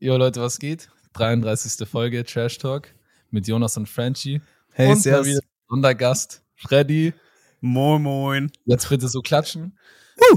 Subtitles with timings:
[0.00, 0.90] Jo Leute, was geht?
[1.14, 1.88] 33.
[1.88, 2.94] Folge Trash Talk
[3.32, 4.40] mit Jonas und Frenchie.
[4.72, 5.26] Hey, und servus.
[5.26, 7.14] wieder Sondergast Freddy.
[7.60, 8.52] Moin, moin.
[8.64, 9.76] Jetzt bitte so klatschen.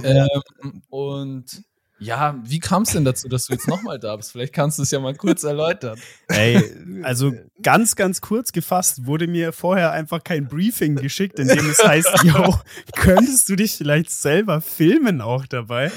[0.04, 1.64] Ähm, und
[2.00, 4.32] ja, wie kam es denn dazu, dass du jetzt nochmal da bist?
[4.32, 6.00] Vielleicht kannst du es ja mal kurz erläutern.
[6.28, 6.60] Ey,
[7.04, 7.32] also
[7.62, 12.24] ganz, ganz kurz gefasst wurde mir vorher einfach kein Briefing geschickt, in dem es heißt,
[12.24, 12.56] yo,
[12.96, 15.92] könntest du dich vielleicht selber filmen auch dabei?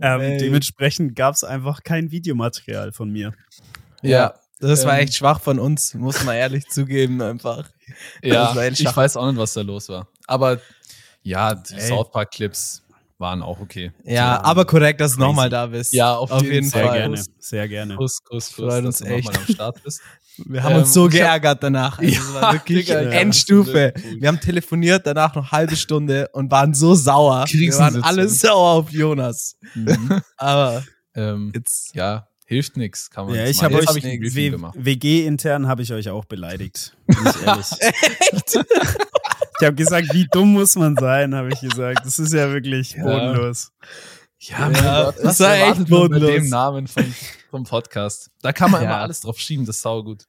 [0.00, 3.32] Ähm, dementsprechend gab es einfach kein Videomaterial von mir.
[4.02, 7.68] Ja, das war ähm, echt schwach von uns, muss man ehrlich zugeben einfach.
[8.22, 10.08] Ja, ich weiß auch nicht, was da los war.
[10.26, 10.60] Aber
[11.22, 11.88] ja, die Ey.
[11.88, 12.82] South Park Clips
[13.18, 13.92] waren auch okay.
[14.04, 15.92] Ja, aber korrekt, dass du nochmal da bist.
[15.92, 16.98] Ja, auf jeden Sehr Fall.
[16.98, 17.96] gerne, sehr gerne.
[17.96, 19.48] Kuss, Kuss, Kuss, Freut uns dass du nochmal echt.
[19.48, 20.00] am Start bist.
[20.46, 21.98] Wir haben Ähm, uns so geärgert danach.
[22.00, 23.10] Also, es war wirklich Digga, ja.
[23.10, 23.92] Endstufe.
[23.96, 24.20] absolut.
[24.20, 27.44] Wir haben telefoniert, danach noch halbe Stunde und waren so sauer.
[27.50, 29.56] Wir waren alle sauer auf Jonas.
[29.74, 30.20] Mhm.
[30.36, 30.84] Aber
[31.16, 31.92] Ähm, jetzt.
[31.96, 34.50] ja, hilft nichts, kann man Ja, nicht ich habe euch hab ich ein Briefing W-
[34.50, 34.74] gemacht.
[34.78, 36.96] WG-intern habe ich euch auch beleidigt.
[37.08, 37.66] Bin ich ehrlich.
[39.60, 42.04] Ich habe gesagt, wie dumm muss man sein, habe ich gesagt.
[42.04, 43.02] Das ist ja wirklich Ja.
[43.04, 43.72] bodenlos.
[44.40, 46.30] Ja, Ja, Gott, das was war echt bodenlos.
[46.30, 47.14] Mit dem Namen vom,
[47.50, 48.30] vom Podcast.
[48.40, 48.88] Da kann man Ja.
[48.90, 50.24] immer alles drauf schieben, das ist saugut.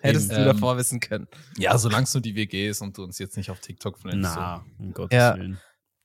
[0.00, 1.26] Hättest Ähm, du davor wissen können.
[1.56, 4.20] Ja, solange es nur die WG ist und du uns jetzt nicht auf TikTok flänzt.
[4.36, 5.36] Na, um Gottes Ja.
[5.36, 5.54] Willen.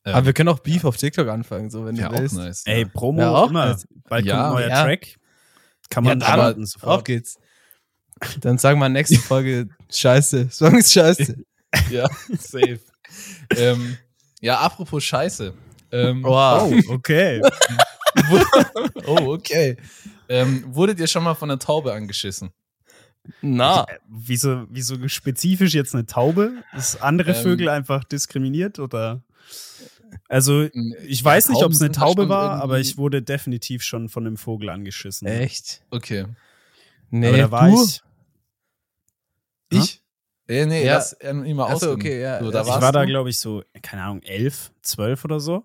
[0.04, 0.10] So.
[0.10, 2.36] Ähm, Aber wir können auch Beef auf TikTok anfangen, so wenn ja, du auch willst.
[2.36, 2.64] nice.
[2.66, 2.86] Ey.
[2.86, 3.68] Promo Ja, auch immer.
[3.68, 3.88] nice.
[4.10, 4.36] Bald Ja.
[4.36, 4.84] kommt ein neuer Ja.
[4.84, 5.16] Track.
[5.92, 7.06] Kann man Ja, dann- starten Auf sofort.
[7.06, 7.38] geht's.
[8.42, 10.50] Dann sagen wir nächste Folge Scheiße.
[10.50, 11.36] Song ist Scheiße.
[11.90, 12.80] ja, safe.
[13.56, 13.98] ähm,
[14.42, 15.54] ja, apropos Scheiße.
[15.92, 16.74] Ähm, Wow.
[16.88, 17.42] Oh, okay.
[19.08, 19.76] Oh, okay.
[20.30, 22.52] ähm, wurdet ihr schon mal von einer Taube angeschissen?
[23.42, 23.86] Na.
[23.88, 26.64] Äh, Wieso, wieso spezifisch jetzt eine Taube?
[26.78, 29.24] Ist andere Ähm, Vögel einfach diskriminiert oder?
[30.30, 30.64] Also,
[31.06, 34.10] ich Ja, weiß nicht, ob es eine Taube war, irgendwie- aber ich wurde definitiv schon
[34.10, 35.28] von einem Vogel angeschissen.
[35.28, 35.82] Echt?
[35.90, 36.28] Okay.
[37.10, 37.84] Nee, aber da war du?
[37.84, 38.02] ich.
[39.72, 40.03] Ich?
[40.62, 41.02] Äh, nee, Ja.
[41.30, 41.94] ihn immer ausreden.
[41.94, 42.40] okay, ja.
[42.44, 43.08] So, da ich Ich war da, du.
[43.08, 45.64] glaube ich, so, keine Ahnung, elf, zwölf oder so.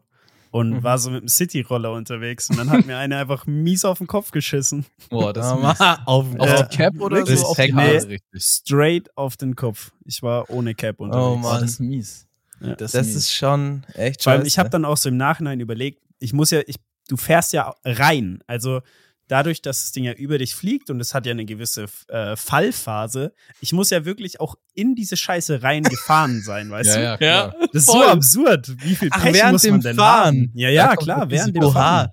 [0.51, 0.83] Und Mhm.
[0.83, 2.49] war so mit dem City-Roller unterwegs.
[2.49, 4.87] Und dann hat mir einer einfach mies auf den Kopf geschissen.
[5.11, 6.63] Boah, das ist Ah, auf, Auf Ja.
[6.63, 7.47] die Cap oder so?
[7.49, 7.83] Auf die Nee.
[7.99, 8.23] richtig.
[8.37, 9.93] Straight auf den Kopf.
[10.07, 11.27] Ich war ohne Cap unterwegs.
[11.27, 11.61] Oh Mann.
[11.61, 12.27] das ist mies.
[12.61, 12.75] Ja.
[12.77, 13.17] Das, das mies.
[13.17, 14.49] ist schon echt Vor allem, scheiße.
[14.49, 16.77] ich habe dann auch so im Nachhinein überlegt, ich muss ja, ich,
[17.09, 18.43] du fährst ja rein.
[18.47, 18.81] Also
[19.29, 22.35] dadurch, dass das Ding ja über dich fliegt und es hat ja eine gewisse äh,
[22.37, 27.03] Fallphase, ich muss ja wirklich auch in diese Scheiße reingefahren sein, weißt ja, du?
[27.03, 27.55] ja, klar.
[27.73, 28.03] Das ist Voll.
[28.05, 28.69] so absurd.
[28.83, 30.27] Wie viel Ach, Pech während muss man dem denn Fahren?
[30.27, 30.53] haben?
[30.55, 31.79] Ja, ja, klar, während dem Risiko.
[31.79, 32.09] Fahren.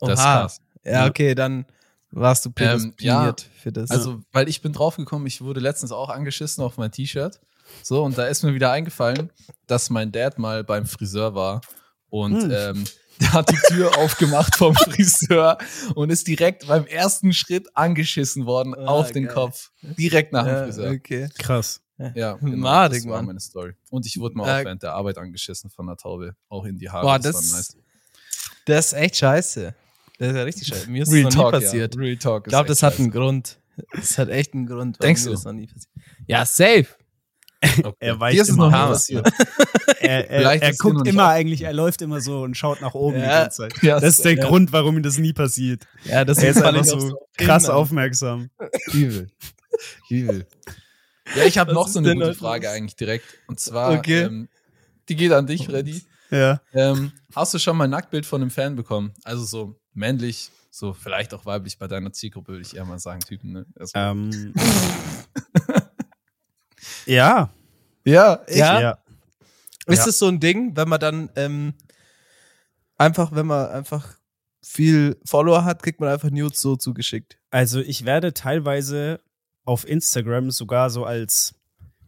[0.00, 0.08] Oha.
[0.10, 0.40] Das Oha.
[0.42, 0.60] krass.
[0.84, 1.66] Ja, okay, dann
[2.10, 3.90] warst du Ähm, prädestiniert für das.
[3.90, 7.40] Also, weil ich bin draufgekommen, ich wurde letztens auch angeschissen auf mein T-Shirt.
[7.82, 9.30] So, und da ist mir wieder eingefallen,
[9.66, 11.62] dass mein Dad mal beim Friseur war
[12.10, 12.50] und Hm.
[12.52, 12.84] ähm,
[13.20, 15.58] der hat die Tür aufgemacht vom Friseur
[15.94, 19.34] und ist direkt beim ersten Schritt angeschissen worden Ah, auf den geil.
[19.34, 19.70] Kopf.
[19.82, 20.90] Direkt nach dem ja, Friseur.
[20.92, 21.28] okay.
[21.38, 21.80] Krass.
[22.14, 23.26] Ja, genau, Madig, das war Mann.
[23.26, 23.72] meine Story.
[23.90, 26.34] Und ich wurde mal Äh, auch während der Arbeit angeschissen von einer Taube.
[26.48, 27.02] Auch in die Haare.
[27.02, 27.76] Boah, war das, nice.
[28.66, 29.74] das ist echt scheiße.
[30.18, 30.90] Das ist ja richtig scheiße.
[30.90, 31.94] Mir ist Real das noch nie Talk, passiert.
[31.94, 32.00] Ja.
[32.00, 33.18] Real Talk Ich glaube, das hat einen scheiße.
[33.18, 33.58] Grund.
[33.92, 35.00] Das hat echt einen Grund.
[35.02, 35.30] Denkst du?
[35.30, 35.92] Das noch nie passiert.
[36.26, 36.86] Ja, safe.
[37.82, 37.94] Okay.
[38.00, 39.28] Er ist es immer noch passiert.
[40.00, 43.22] Er, er, er guckt immer eigentlich, er läuft immer so und schaut nach oben die
[43.22, 43.44] Ja.
[43.44, 43.82] ganze Zeit.
[43.82, 44.46] Ja, Das ist der ja.
[44.46, 45.86] Grund, warum ihm das nie passiert.
[46.04, 48.50] Ja, das Er ist weil einfach auch so krass aufmerksam.
[48.92, 49.30] Übel.
[50.10, 50.46] Übel.
[51.34, 52.76] Ja, ich habe Was noch so eine gute Frage los?
[52.76, 53.24] eigentlich direkt.
[53.46, 54.24] Und zwar, Okay.
[54.24, 54.48] ähm,
[55.08, 56.02] die geht an dich, Freddy.
[56.30, 56.60] Ja.
[56.74, 59.14] Ähm, hast du schon mal ein Nacktbild von einem Fan bekommen?
[59.24, 63.20] Also so männlich, so vielleicht auch weiblich bei deiner Zielgruppe, würde ich eher mal sagen,
[63.20, 63.52] Typen.
[63.52, 63.64] Ne?
[63.78, 64.52] Also, Ähm,
[67.06, 67.50] ja.
[68.04, 68.58] ja, echt?
[68.58, 68.80] Ja?
[68.80, 68.98] ja.
[69.86, 70.08] Ist Ja.
[70.08, 71.74] es so ein Ding, wenn man dann ähm,
[72.96, 74.14] einfach, wenn man einfach
[74.62, 77.38] viel Follower hat, kriegt man einfach Nudes so zugeschickt?
[77.50, 79.20] Also ich werde teilweise
[79.64, 81.54] auf Instagram sogar so als,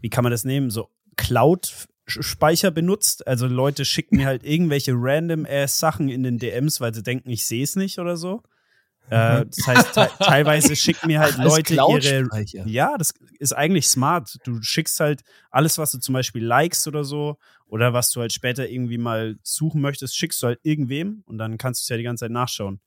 [0.01, 3.27] wie kann man das nehmen, so Cloud-Speicher benutzt.
[3.27, 7.31] Also Leute schicken mir halt irgendwelche random ass Sachen in den DMs, weil sie denken,
[7.31, 8.43] ich sehe es nicht oder so.
[9.11, 12.29] Äh, das heißt, te teilweise schicken mir halt Ach, Leute ihre.
[12.65, 14.37] Ja, das ist eigentlich smart.
[14.45, 17.37] Du schickst halt alles, was du zum Beispiel likest oder so,
[17.67, 21.59] oder was du halt später irgendwie mal suchen möchtest, schickst du halt irgendwem und dann
[21.59, 22.81] kannst du es ja die ganze Zeit nachschauen.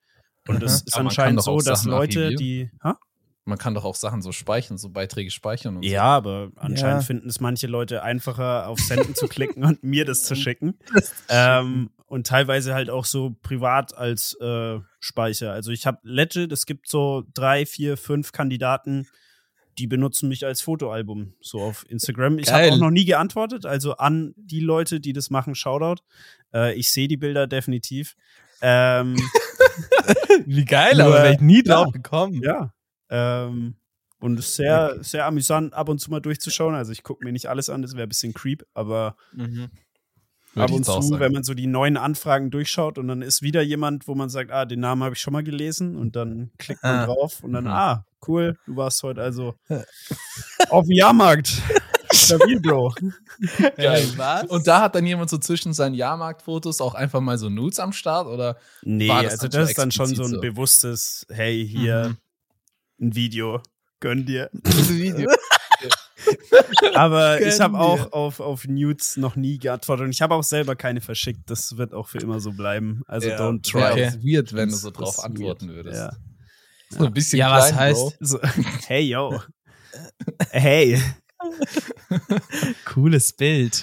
[0.47, 0.87] Und es Mhm.
[0.87, 2.69] ist kann anscheinend so, dass Sachen Leute, die.
[2.83, 2.97] Ha?
[3.45, 7.07] Man kann doch auch Sachen so speichern, so Beiträge speichern und Ja, aber anscheinend Ja.
[7.07, 10.77] finden es manche Leute einfacher, auf Senden zu klicken und mir das zu schicken.
[11.29, 15.53] Ähm, und teilweise halt auch so privat als äh, Speicher.
[15.53, 19.07] Also ich habe legit, es gibt so drei, vier, fünf Kandidaten,
[19.77, 22.37] die benutzen mich als Fotoalbum so auf Instagram.
[22.39, 26.01] Ich habe auch noch nie geantwortet, also an die Leute, die das machen, Shoutout.
[26.53, 28.15] Äh, ich sehe die Bilder definitiv.
[28.61, 29.15] Ähm,
[30.45, 32.41] Wie geil, Nur- aber wäre ich nie drauf gekommen.
[32.43, 32.73] ja,
[33.09, 33.75] Ähm,
[34.19, 36.75] und ist sehr, sehr amüsant, ab und zu mal durchzuschauen.
[36.75, 39.69] Also ich gucke mir nicht alles an, das wäre ein bisschen creep, aber Mhm.
[40.53, 41.19] Würde ab und zu, sagen.
[41.19, 44.51] wenn man so die neuen Anfragen durchschaut und dann ist wieder jemand, wo man sagt,
[44.51, 47.05] ah, den Namen habe ich schon mal gelesen und dann klickt man Ah.
[47.05, 47.69] drauf und dann, Mhm.
[47.71, 49.55] ah, cool, du warst heute also
[50.69, 51.61] auf dem Jahrmarkt.
[52.11, 52.95] Stabil, Bro.
[53.77, 54.07] Geil.
[54.17, 54.45] was?
[54.45, 57.93] Und da hat dann jemand so zwischen seinen Jahrmarktfotos auch einfach mal so Nudes am
[57.93, 60.41] Start oder Nee, War das also das ist dann schon so ein so?
[60.41, 62.17] bewusstes, hey, hier
[62.99, 63.61] ein Video,
[63.99, 64.49] gönn dir.
[64.63, 65.29] Video?
[66.95, 70.75] Aber ich habe auch auf, auf Nudes noch nie geantwortet und ich habe auch selber
[70.75, 71.49] keine verschickt.
[71.49, 73.01] Das wird auch für immer so bleiben.
[73.07, 73.91] Also Ja, don't try.
[73.91, 74.07] Okay.
[74.09, 75.85] auch weird, wenn du Das- so das drauf ist antworten weird.
[75.85, 75.97] würdest.
[75.97, 76.11] Ja.
[76.89, 78.13] So ein bisschen Ja, was klein, heißt- Bro.
[78.19, 78.39] So,
[78.87, 79.41] hey, yo.
[80.51, 80.99] Hey,
[82.85, 83.81] Cooles Bild.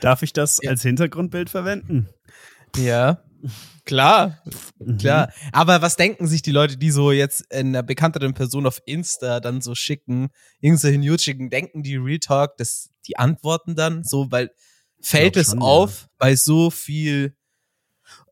[0.00, 2.08] darf ich das als Hintergrundbild verwenden?
[2.76, 3.22] Ja.
[3.84, 4.38] Klar,
[4.78, 4.98] Mhm.
[4.98, 5.32] klar.
[5.52, 9.60] Aber was denken sich die Leute, die so jetzt einer bekannteren Person auf Insta dann
[9.60, 10.28] so schicken,
[10.60, 14.50] irgendwelche News schicken, denken die Real Talk, dass die antworten dann so, weil
[15.00, 17.34] fällt es schon, auf bei so viel.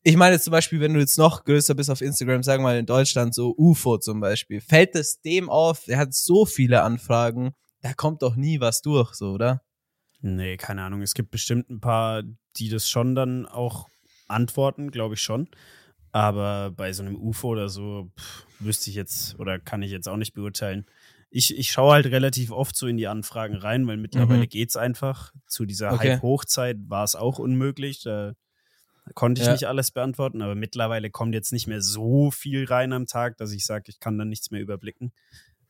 [0.04, 2.68] Ich meine jetzt zum Beispiel, wenn du jetzt noch größer bist auf Instagram, sagen wir
[2.68, 6.82] mal in Deutschland, so UFO zum Beispiel, fällt es dem auf, er hat so viele
[6.82, 7.52] Anfragen,
[7.82, 9.62] da kommt doch nie was durch, so, oder?
[10.20, 11.02] Nee, keine Ahnung.
[11.02, 12.22] Es gibt bestimmt ein paar,
[12.56, 13.88] die das schon dann auch
[14.28, 15.48] antworten, glaube ich schon.
[16.12, 20.08] Aber bei so einem UFO oder so pff, wüsste ich jetzt oder kann ich jetzt
[20.08, 20.86] auch nicht beurteilen.
[21.30, 24.48] Ich, ich schaue halt relativ oft so in die Anfragen rein, weil mittlerweile Mhm.
[24.48, 25.32] geht's einfach.
[25.46, 26.12] Zu dieser Okay.
[26.14, 28.02] Hype-Hochzeit war es auch unmöglich.
[28.02, 28.32] Da
[29.14, 29.52] konnte ich Ja.
[29.52, 33.52] nicht alles beantworten, aber mittlerweile kommt jetzt nicht mehr so viel rein am Tag, dass
[33.52, 35.12] ich sage, ich kann dann nichts mehr überblicken.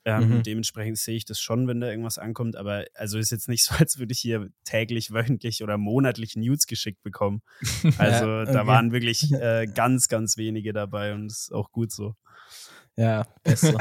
[0.05, 0.43] Ähm, Mhm.
[0.43, 3.75] Dementsprechend sehe ich das schon, wenn da irgendwas ankommt, aber also ist jetzt nicht so,
[3.79, 7.43] als würde ich hier täglich, wöchentlich oder monatlich News geschickt bekommen.
[7.99, 8.67] Also Ja, da okay.
[8.67, 12.15] waren wirklich äh, ganz, ganz wenige dabei und ist auch gut so.
[12.97, 13.79] Ja, besser.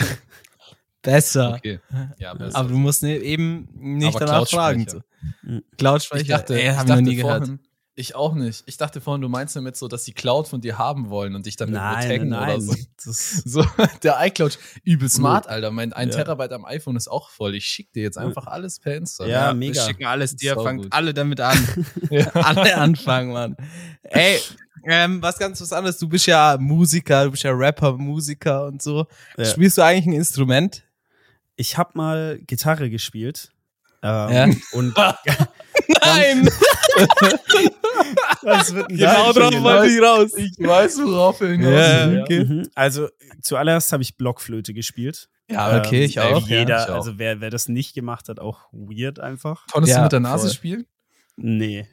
[1.01, 1.55] besser.
[1.55, 1.79] Okay.
[2.19, 2.57] Ja, besser.
[2.57, 4.85] Aber du musst ne, eben nicht Aber danach fragen.
[4.87, 5.01] So.
[5.43, 5.63] Mhm.
[5.77, 7.49] Cloud-Speicher, ich dachte, ey, ich haben wir noch dachte nie gehört.
[7.97, 8.63] Ich auch nicht.
[8.67, 11.45] Ich dachte vorhin, du meinst damit so, dass die Cloud von dir haben wollen und
[11.45, 12.75] dich dann Nein, taggen nein, oder so.
[13.03, 13.65] Das, So,
[14.03, 15.71] der iCloud, übel smart, Alter.
[15.71, 16.23] Mein 1 Ja.
[16.23, 17.55] Terabyte am iPhone ist auch voll.
[17.55, 19.25] Ich schick dir jetzt einfach alles per Insta.
[19.25, 19.85] Ja, Wir mega.
[19.85, 20.93] schicken alles dir, Sau fangt gut.
[20.93, 21.57] alle damit an.
[22.33, 23.57] alle anfangen, Mann.
[24.03, 24.39] Ey,
[24.85, 25.97] ähm, was ganz was anderes.
[25.97, 29.05] Du bist ja Musiker, du bist ja Rapper, Musiker und so.
[29.37, 29.45] Ja.
[29.45, 30.83] Spielst du eigentlich ein Instrument?
[31.59, 33.51] ich habe mal Gitarre gespielt.
[34.07, 34.57] Ähm, Ja.
[34.71, 34.95] Und
[36.03, 36.49] Nein!
[38.41, 40.31] was wird denn genau drauf wollte ich raus.
[40.35, 42.21] Ich weiß, worauf er hinaus Ja, will.
[42.21, 42.43] okay.
[42.45, 42.69] Mhm.
[42.75, 43.09] Also
[43.41, 45.29] zuallererst habe ich Blockflöte gespielt.
[45.49, 46.47] Ja, okay, ich Ähm, auch.
[46.47, 46.95] Wie jeder, ja, ich auch.
[46.95, 49.65] also wer, wer das nicht gemacht hat, auch weird einfach.
[49.71, 50.55] Konntest Ja, du mit der Nase voll.
[50.55, 50.85] spielen?
[51.37, 51.87] Nee.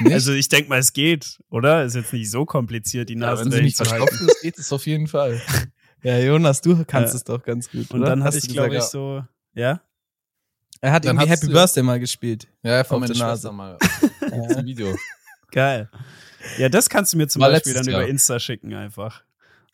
[0.00, 0.12] Nicht?
[0.14, 1.84] Also ich denke mal, es geht, oder?
[1.84, 4.26] Ist jetzt nicht so kompliziert, die ja, Nase wenn sie nicht zu halten.
[4.26, 5.40] ist, geht es auf jeden Fall.
[6.06, 7.16] Ja, Jonas, du kannst Ja.
[7.16, 7.90] es doch ganz gut.
[7.90, 8.10] Und oder?
[8.10, 9.24] dann hatte Hast ich, du glaube ich, so,
[9.54, 9.80] ja?
[10.84, 12.46] Er hat Dann irgendwie Happy Birthday mal gespielt.
[12.62, 13.78] Ja, von Auf meiner Schwester mal.
[14.20, 14.94] Das Video.
[15.50, 15.88] Geil.
[16.58, 18.08] Ja, das kannst du mir zum War Beispiel dann über Jahr.
[18.08, 19.22] Insta schicken einfach.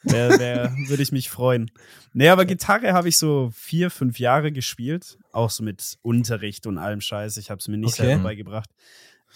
[0.04, 1.72] Der, der würde ich mich freuen.
[2.12, 5.18] Nee, aber Gitarre habe ich so vier, fünf Jahre gespielt.
[5.32, 7.38] Auch so mit Unterricht und allem Scheiß.
[7.38, 8.06] Ich habe es mir nicht Okay.
[8.06, 8.70] selber beigebracht.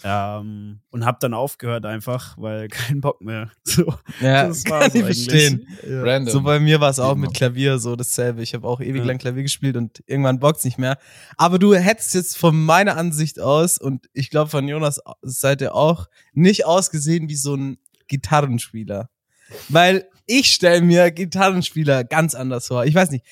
[0.03, 3.51] Ähm, und habe dann aufgehört einfach, weil kein Bock mehr.
[3.63, 5.67] So, Ja, das kann ich verstehen.
[5.87, 6.25] Ja.
[6.25, 7.27] So bei mir war es auch Immer.
[7.27, 8.41] mit Klavier so dasselbe.
[8.43, 9.07] Ich habe auch ewig Ja.
[9.07, 10.97] lang Klavier gespielt und irgendwann bockt's nicht mehr.
[11.37, 16.07] Aber du hättest jetzt von meiner Ansicht aus und ich glaube von Jonas Seite auch
[16.33, 19.09] nicht ausgesehen wie so ein Gitarrenspieler.
[19.69, 22.85] Weil ich stelle mir Gitarrenspieler ganz anders vor.
[22.85, 23.25] Ich weiß nicht.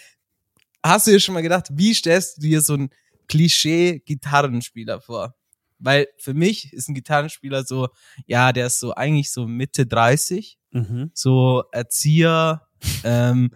[0.86, 2.90] Hast du dir schon mal gedacht, wie stellst du dir so ein
[3.30, 5.36] Klischee-Gitarrenspieler vor?
[5.84, 7.90] Weil für mich ist ein Gitarrenspieler so,
[8.26, 11.12] ja, der ist so eigentlich so Mitte 30 Mhm.
[11.14, 12.64] so Erzieher,
[13.04, 13.52] ähm,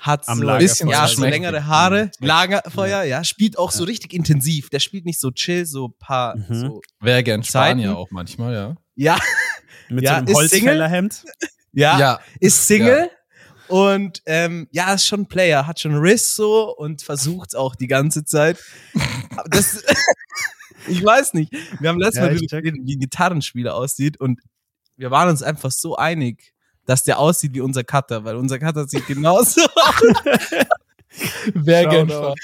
[0.00, 2.26] hat Am so Lagerfeuer bisschen, ja, so längere Haare, Mhm.
[2.26, 3.88] Lagerfeuer, ja, spielt auch so Ja.
[3.88, 4.68] richtig intensiv.
[4.70, 6.54] Der spielt nicht so chill, so paar, Mhm.
[6.54, 7.96] so, Wäre gern Spanier Zeiten.
[7.96, 8.74] auch manchmal, ja.
[8.94, 9.18] ja,
[9.88, 10.34] Mit Ja, so einem?
[10.34, 11.24] Holzfällerhemd.
[11.72, 13.10] ja, ist Single
[13.68, 17.86] und ähm, ja, ist schon ein Player, hat schon Riss so und versucht auch die
[17.88, 18.58] ganze Zeit.
[19.36, 19.82] Aber das,
[20.90, 21.52] ich weiß nicht.
[21.80, 24.40] Wir haben letztes Ja, Mal geredet, wie ein Gitarrenspieler aussieht und
[24.96, 26.52] wir waren uns einfach so einig,
[26.86, 29.60] dass der aussieht wie unser Cutter, weil unser Cutter sieht genauso
[31.54, 32.06] Wer Shoutout.
[32.06, 32.34] gern.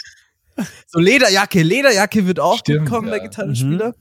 [0.87, 3.25] So Lederjacke, Lederjacke wird auch Stimmt, gut kommen, der ja.
[3.25, 3.95] Gitarrenspieler.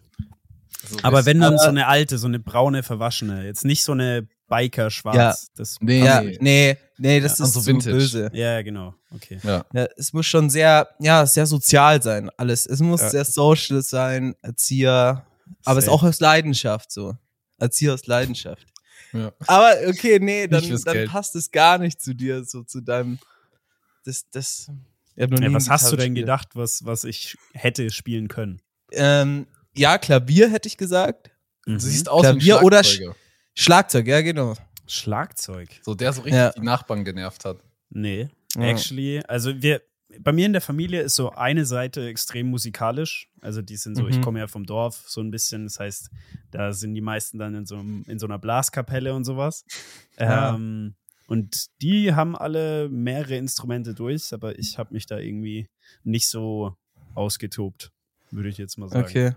[0.88, 3.84] So Aber bisschen- wenn dann Aber- so eine alte, so eine braune, verwaschene, jetzt nicht
[3.84, 5.16] so eine Biker schwarz.
[5.16, 5.36] Ja.
[5.56, 6.78] Das, Nee, Ja, nee.
[6.98, 7.96] nee, das Ja, ist also Vintage.
[7.96, 8.30] böse.
[8.34, 8.94] ja, genau.
[9.14, 9.40] Okay.
[9.44, 9.66] Ja.
[9.74, 12.66] Ja, es muss schon sehr, ja, sehr sozial sein, alles.
[12.66, 13.10] Es muss Ja.
[13.10, 15.26] sehr social sein, Erzieher,
[15.64, 17.16] aber es ist auch aus Leidenschaft so.
[17.58, 18.66] Erzieher aus Leidenschaft.
[19.14, 19.32] Ja.
[19.48, 23.18] Aber okay, nee, dann, dann passt es gar nicht zu dir, so zu deinem,
[24.04, 24.70] das, das,
[25.16, 26.26] Ja, was hast du denn gespielt.
[26.26, 28.62] gedacht, was, was ich hätte spielen können?
[28.92, 31.32] Ähm, ja, Klavier hätte ich gesagt.
[31.66, 31.74] Mhm.
[31.76, 32.84] Du siehst aus wie ein Klavier oder.
[33.56, 34.54] Schlagzeug, ja, genau.
[34.88, 35.70] Schlagzeug.
[35.82, 36.52] So, der so richtig Ja.
[36.52, 37.58] die Nachbarn genervt hat.
[37.90, 38.64] Nee, Ja.
[38.64, 39.82] actually, also wir,
[40.20, 43.30] bei mir in der Familie ist so eine Seite extrem musikalisch.
[43.42, 44.22] Also die sind so, ich Mhm.
[44.22, 46.10] komme ja vom Dorf so ein bisschen, das heißt,
[46.52, 49.66] da sind die meisten dann in so, einem- in so einer Blaskapelle und sowas.
[50.20, 50.56] Ja.
[50.56, 50.96] Ähm,
[51.28, 55.68] und die haben alle mehrere Instrumente durch, aber ich habe mich da irgendwie
[56.04, 56.78] nicht so
[57.16, 57.92] ausgetobt,
[58.32, 59.04] würde ich jetzt mal sagen.
[59.06, 59.32] Okay.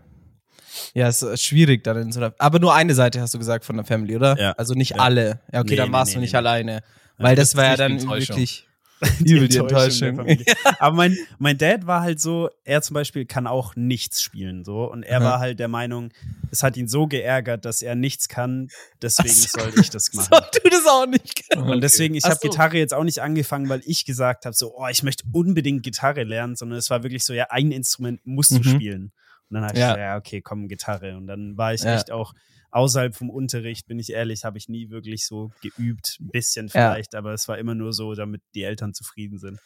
[0.95, 2.35] Ja, ist äh, schwierig dann in so einer.
[2.39, 4.39] Aber nur eine Seite hast du gesagt von der Family, oder?
[4.39, 4.53] Ja.
[4.53, 4.97] Also nicht Ja.
[4.99, 5.41] alle.
[5.53, 6.39] Ja, okay, Nee, dann warst nee, du nicht nee.
[6.39, 6.83] alleine.
[7.17, 8.37] Weil das das war ja ist die dann Enttäuschung.
[8.37, 8.65] wirklich
[9.21, 10.17] übel die Enttäuschung.
[10.17, 10.45] der Familie.
[10.81, 14.91] Aber mein, mein Dad war halt so, er zum Beispiel kann auch nichts spielen, so.
[14.91, 15.25] Und er Aha.
[15.25, 16.11] war halt der Meinung,
[16.51, 18.69] es hat ihn so geärgert, dass er nichts kann,
[19.01, 19.61] deswegen so.
[19.61, 20.29] soll ich das machen.
[20.33, 21.45] So, du das auch nicht.
[21.57, 22.49] Und deswegen, ich habe so.
[22.49, 26.25] Gitarre jetzt auch nicht angefangen, weil ich gesagt habe, so, oh, ich möchte unbedingt Gitarre
[26.25, 28.63] lernen, sondern es war wirklich so, ja, ein Instrument musst du Mhm.
[28.65, 29.13] spielen.
[29.51, 29.87] Und dann habe ich Ja.
[29.89, 31.17] gesagt, ja, okay, komm, Gitarre.
[31.17, 31.95] Und dann war ich Ja.
[31.97, 32.35] echt auch
[32.71, 36.93] außerhalb vom Unterricht, bin ich ehrlich, habe ich nie wirklich so geübt, ein bisschen Ja.
[36.93, 39.59] vielleicht, aber es war immer nur so, damit die Eltern zufrieden sind.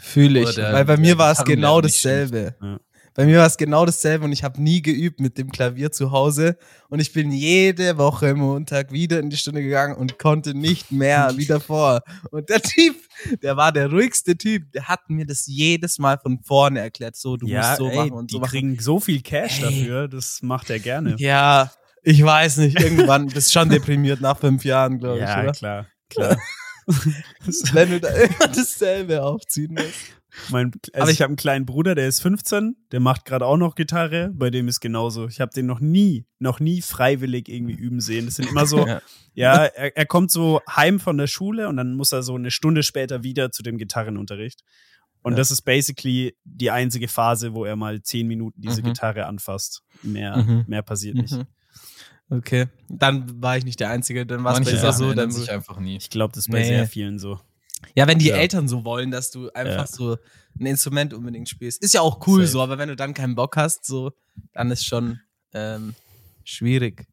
[0.00, 0.56] Fühle Oder ich.
[0.56, 2.54] der- Weil bei mir war es genau dasselbe.
[2.60, 2.78] Ja.
[3.20, 6.10] Bei mir war es genau dasselbe und ich habe nie geübt mit dem Klavier zu
[6.10, 6.56] Hause.
[6.88, 11.30] Und ich bin jede Woche Montag wieder in die Stunde gegangen und konnte nicht mehr
[11.36, 12.00] wie davor.
[12.30, 12.96] Und der Typ,
[13.42, 17.14] der war der ruhigste Typ, der hat mir das jedes Mal von vorne erklärt.
[17.14, 18.50] So, du musst so ey, machen und die so machen.
[18.52, 19.64] kriegen so viel Cash Ey.
[19.64, 21.16] dafür, das macht er gerne.
[21.18, 21.70] Ja,
[22.02, 26.38] ich weiß nicht, irgendwann bist schon deprimiert nach fünf Jahren, glaube ich, Ja, klar, klar.
[27.74, 30.19] Wenn du da immer dasselbe aufziehen musst.
[30.50, 33.56] Mein, also Aber ich habe einen kleinen Bruder, der ist 15, der macht gerade auch
[33.56, 35.26] noch Gitarre, bei dem ist genauso.
[35.28, 38.26] Ich habe den noch nie, noch nie freiwillig irgendwie üben sehen.
[38.26, 39.00] Das sind immer so, Ja.
[39.34, 42.50] ja, er, er kommt so heim von der Schule und dann muss er so eine
[42.50, 44.62] Stunde später wieder zu dem Gitarrenunterricht.
[45.22, 45.36] Und Ja.
[45.38, 48.86] das ist basically die einzige Phase, wo er mal zehn Minuten diese Mhm.
[48.86, 49.82] Gitarre anfasst.
[50.02, 50.64] Mehr, Mhm.
[50.66, 51.32] mehr passiert nicht.
[51.32, 51.44] Mhm.
[52.32, 55.12] Okay, dann war ich nicht der Einzige, dann war es bei Sachen so.
[55.14, 55.96] Dann sich einfach nie.
[55.96, 56.66] Ich glaube, das ist bei Nee.
[56.68, 57.40] sehr vielen so.
[57.94, 58.36] Ja, wenn die Ja.
[58.36, 59.86] Eltern so wollen, dass du einfach Ja.
[59.86, 60.16] so
[60.58, 61.82] ein Instrument unbedingt spielst.
[61.82, 62.52] Ist ja auch cool Safe.
[62.52, 64.12] so, aber wenn du dann keinen Bock hast, so,
[64.52, 65.20] dann ist schon
[65.52, 65.94] ähm,
[66.44, 67.06] schwierig.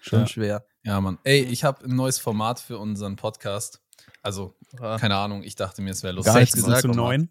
[0.00, 0.26] Schon Ja.
[0.26, 0.66] schwer.
[0.84, 1.18] Ja, Mann.
[1.24, 3.80] Ey, ich habe ein neues Format für unseren Podcast.
[4.22, 6.32] Also, keine Ahnung, ich dachte mir, es wäre lustig.
[6.32, 7.28] Gar nichts 16 gesagt, zu 9.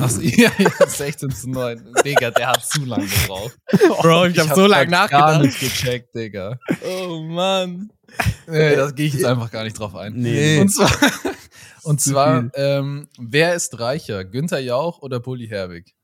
[0.00, 1.94] Achso, ja, ja, 16 zu 9.
[2.04, 3.56] Digga, der hat zu lange gebraucht.
[4.00, 5.42] Bro, ich, hab so lange Gar nachgedacht.
[5.42, 6.58] nicht gecheckt, Digga.
[6.84, 7.90] Oh Mann.
[8.46, 10.14] Nee, da gehe ich jetzt einfach gar nicht drauf ein.
[10.14, 10.60] Nee.
[10.60, 10.90] Und zwar,
[11.82, 14.24] und zwar ähm, wer ist reicher?
[14.24, 15.94] Günther Jauch oder Bully Herbig?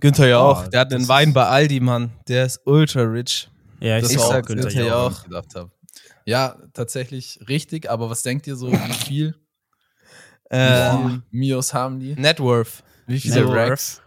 [0.00, 2.12] Günther Jauch, Ah, der hat das einen Wein bei Aldi, Mann.
[2.28, 3.48] Der ist ultra rich.
[3.80, 5.70] Ja, Das Ich war auch sag Günther Günther Jauch, gedacht habe.
[6.24, 9.34] Ja, tatsächlich richtig, aber was denkt ihr so, wie viel,
[10.50, 12.14] Äh, viel Mios haben die?
[12.14, 12.82] Networth.
[13.06, 14.02] Wie viele Net Racks?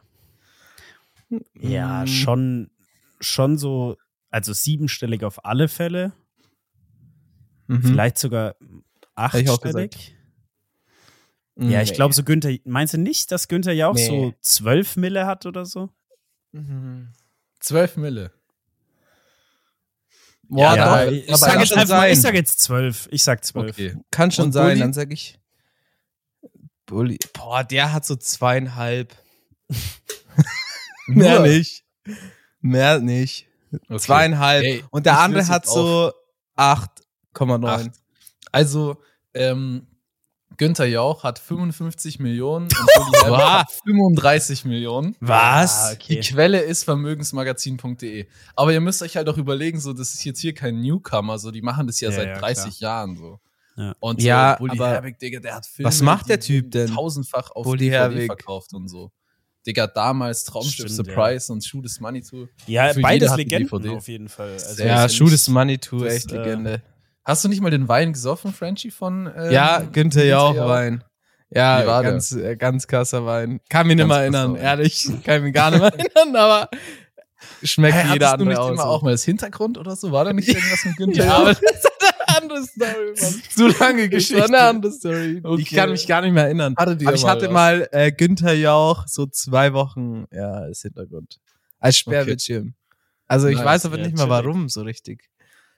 [1.60, 2.08] Ja, Mm.
[2.08, 2.70] schon,
[3.20, 3.98] schon so,
[4.29, 6.13] also siebenstellig auf alle Fälle.
[7.67, 7.83] Mhm.
[7.83, 8.65] Vielleicht sogar ich
[9.50, 10.15] auch achtstellig.
[11.55, 11.69] Mhm.
[11.71, 14.07] Ja, ich glaube so Günther, meinst du nicht, dass Günther Jauch Nee.
[14.07, 15.89] so zwölf Mille hat oder so?
[16.51, 17.09] Mhm.
[17.59, 18.31] 12 Mille.
[20.43, 21.12] Boah, Ja, doch.
[21.12, 23.07] ich, aber sag kann jetzt einfach ich sag jetzt zwölf.
[23.12, 23.71] Ich sag zwölf.
[23.77, 23.95] Okay.
[24.09, 24.79] Kann schon Und sein, Bulli?
[24.79, 25.38] dann sag ich.
[26.86, 27.19] Bulli.
[27.33, 29.15] Boah, der hat so zweieinhalb.
[31.07, 31.83] Mehr nicht.
[32.62, 33.48] Mehr nicht.
[33.72, 33.98] Okay.
[34.00, 34.64] Zweieinhalb.
[34.64, 36.12] Ey, Und der andere hat so
[36.58, 37.66] 8,9.
[37.68, 37.92] Acht.
[38.52, 38.98] Also,
[39.34, 39.88] ähm,
[40.58, 45.16] Günther Jauch hat 55 Millionen und hat 35 Millionen.
[45.22, 45.84] Was?
[45.84, 46.20] Ah, okay.
[46.20, 48.28] Die Quelle ist vermögensmagazin.de.
[48.56, 51.52] Aber ihr müsst euch halt auch überlegen, so, das ist jetzt hier kein Newcomer, so,
[51.52, 53.40] die machen das ja, Ja, seit ja, 30 Jahren so.
[53.78, 53.96] Ja.
[54.02, 56.94] Und Ja, äh, Bully aber Herbig, Digga, der hat Filme, was macht der Typ denn?
[56.94, 58.26] Tausendfach auf Bully DVD Herbig.
[58.26, 59.12] verkauft und so.
[59.68, 62.48] Digga, damals Traumschiff Stimmt, Surprise und Shoot is Money Too.
[62.66, 64.51] Ja, Für beides Legenden auf jeden Fall.
[64.54, 66.82] Also Ja, Shoot is Money Too, das, echt äh, Legende.
[67.25, 71.04] Hast du nicht mal den Wein gesoffen, Frenchie, von ähm, ja, Günther Jauch Wein.
[71.51, 72.12] Ja, war der?
[72.12, 73.60] ganz, äh, ganz krasser Wein.
[73.70, 74.62] Kann mich nicht Ganz mehr erinnern, Wein.
[74.62, 75.08] ehrlich.
[75.24, 76.70] Kann mich gar nicht mehr erinnern, aber
[77.63, 78.72] schmeckt Hä, jeder hattest du andere nicht aus.
[78.72, 80.12] immer auch mal das Hintergrund oder so?
[80.12, 81.62] War da nicht irgendwas mit Günther Ja, aber das
[82.50, 83.41] andere Story, Mann.
[83.56, 84.38] Zu lange Das Geschichte.
[84.41, 85.41] war eine andere Story.
[85.44, 85.62] Okay.
[85.62, 86.75] Ich kann mich gar nicht mehr erinnern.
[86.77, 87.51] Hattet Aber ich mal hatte was?
[87.53, 91.38] mal äh, Günther Jauch so zwei Wochen, ja, als Hintergrund.
[91.79, 92.74] Als Sperrbildschirm.
[93.27, 94.44] Also ich Nice, weiß aber ja, nicht mehr chillig.
[94.46, 95.29] warum so richtig.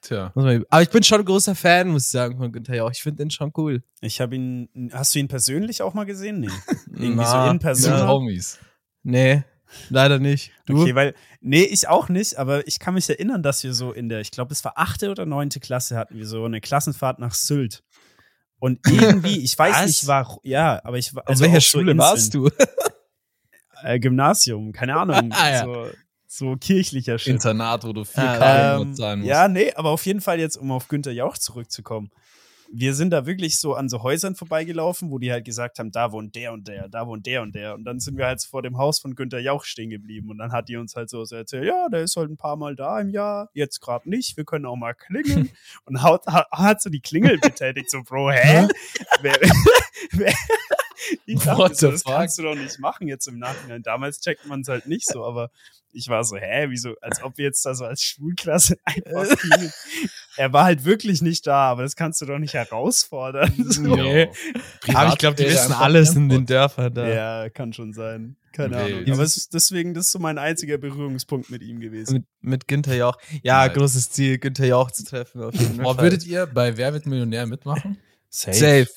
[0.02, 0.32] Tja.
[0.36, 2.90] Aber ich bin schon ein großer Fan, muss ich sagen, von Günther Jauch.
[2.92, 3.84] Ich finde den schon cool.
[4.00, 6.40] Ich habe ihn, hast du ihn persönlich auch mal gesehen?
[6.40, 6.48] Nee.
[6.88, 7.98] Irgendwie Na, so in Person.
[7.98, 8.58] sind Homies.
[9.04, 9.44] Nee,
[9.90, 10.52] leider nicht.
[10.66, 10.82] Du?
[10.82, 14.10] Okay, weil, nee, ich auch nicht, aber ich kann mich erinnern, dass wir so in
[14.10, 17.34] der, ich glaube, es war achte oder neunte Klasse, hatten wir so eine Klassenfahrt nach
[17.34, 17.84] Sylt.
[18.60, 19.86] Und irgendwie, ich weiß Was?
[19.88, 22.50] nicht, war, ja, aber ich war, also welcher auch so Schule warst du?
[23.84, 25.64] Äh, Gymnasium, keine Ahnung, Ah, ja.
[25.64, 25.88] so,
[26.28, 27.34] so kirchlicher Shit.
[27.34, 29.30] Internat, wo du Karten Ähm, zahlen musst.
[29.30, 32.12] ja, nee, aber auf jeden Fall jetzt, um auf Günther Jauch zurückzukommen.
[32.74, 36.12] Wir sind da wirklich so an so Häusern vorbeigelaufen, wo die halt gesagt haben, da
[36.12, 37.76] wohnt der und der, da wohnt der und der.
[37.76, 40.30] Und dann sind wir halt vor dem Haus von Günther Jauch stehen geblieben.
[40.30, 42.76] Und dann hat die uns halt so erzählt, ja, der ist halt ein paar Mal
[42.76, 45.50] da im Jahr, jetzt gerade nicht, wir können auch mal klingeln.
[45.86, 48.68] und hat, hat so die Klingel betätigt, so, Bro, hä?
[49.22, 49.36] wer,
[50.12, 50.34] wer,
[51.26, 52.14] ich dachte so, das fuck?
[52.14, 53.84] kannst du doch nicht machen jetzt im Nachhinein.
[53.84, 55.50] Damals checkt man es halt nicht so, aber
[55.94, 59.36] ich war so, hä, wieso, als ob wir jetzt da so als Schulklasse einfach.
[60.38, 63.52] Er war halt wirklich nicht da, aber das kannst du doch nicht herausfordern.
[63.72, 63.82] So.
[63.82, 64.30] Nee.
[64.94, 67.08] Aber ich glaube, die wissen alles in den Dörfern da.
[67.08, 68.36] Ja, kann schon sein.
[68.54, 68.94] Keine Nee.
[68.94, 69.12] Ahnung.
[69.14, 72.14] Aber es ist deswegen, das ist so mein einziger Berührungspunkt mit ihm gewesen.
[72.14, 73.18] Mit, mit Günther Jauch.
[73.44, 73.78] Ja, Nice.
[73.78, 75.42] großes Ziel, Günther Jauch zu treffen.
[75.44, 75.98] Auf jeden Fall.
[76.00, 77.98] würdet ihr bei Wer wird Millionär mitmachen?
[78.30, 78.88] Safe.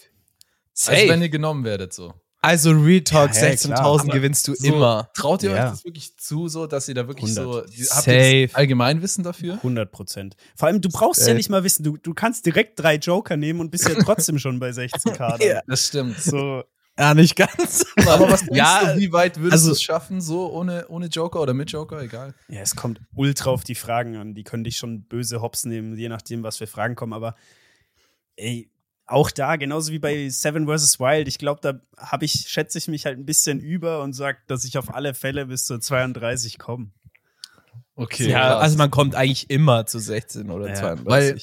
[0.73, 0.97] Safe.
[0.97, 2.15] Also wenn ihr genommen werdet so.
[2.45, 4.07] Also Real Talk, Ja, ja, 16.000 klar.
[4.17, 5.11] gewinnst du so immer.
[5.15, 5.65] Traut ihr Ja.
[5.65, 7.45] euch das wirklich zu, so dass ihr da wirklich 100.
[7.71, 8.49] so habt Safe.
[8.53, 9.55] Allgemeinwissen dafür?
[9.63, 10.37] 100 Prozent.
[10.57, 11.37] Vor allem, du brauchst ja Safe.
[11.37, 14.59] nicht mal wissen, du, du kannst direkt drei Joker nehmen und bist ja trotzdem schon
[14.61, 15.19] bei 16k.
[15.39, 15.41] dann.
[15.41, 15.61] Ja.
[15.67, 16.19] Das stimmt.
[16.21, 16.63] So,
[16.97, 17.85] Ja, nicht ganz.
[18.07, 21.07] Aber was denkst Ja, du, wie weit würdest also- du es schaffen, so ohne, ohne
[21.07, 22.35] Joker oder mit Joker, egal?
[22.49, 24.35] ja, es kommt ultra auf die Fragen an.
[24.35, 27.13] Die können dich schon böse Hops nehmen, je nachdem, was für Fragen kommen.
[27.13, 27.35] Aber
[28.37, 28.71] ey,
[29.07, 30.99] auch da, genauso wie bei Seven vs.
[30.99, 34.39] Wild, ich glaube, da habe ich, schätze ich mich halt ein bisschen über und sage,
[34.47, 36.91] dass ich auf alle Fälle bis zur 32 komme.
[37.97, 38.31] Okay.
[38.31, 41.07] ja, also man kommt eigentlich immer zu 16 oder Ja, 32.
[41.07, 41.41] weil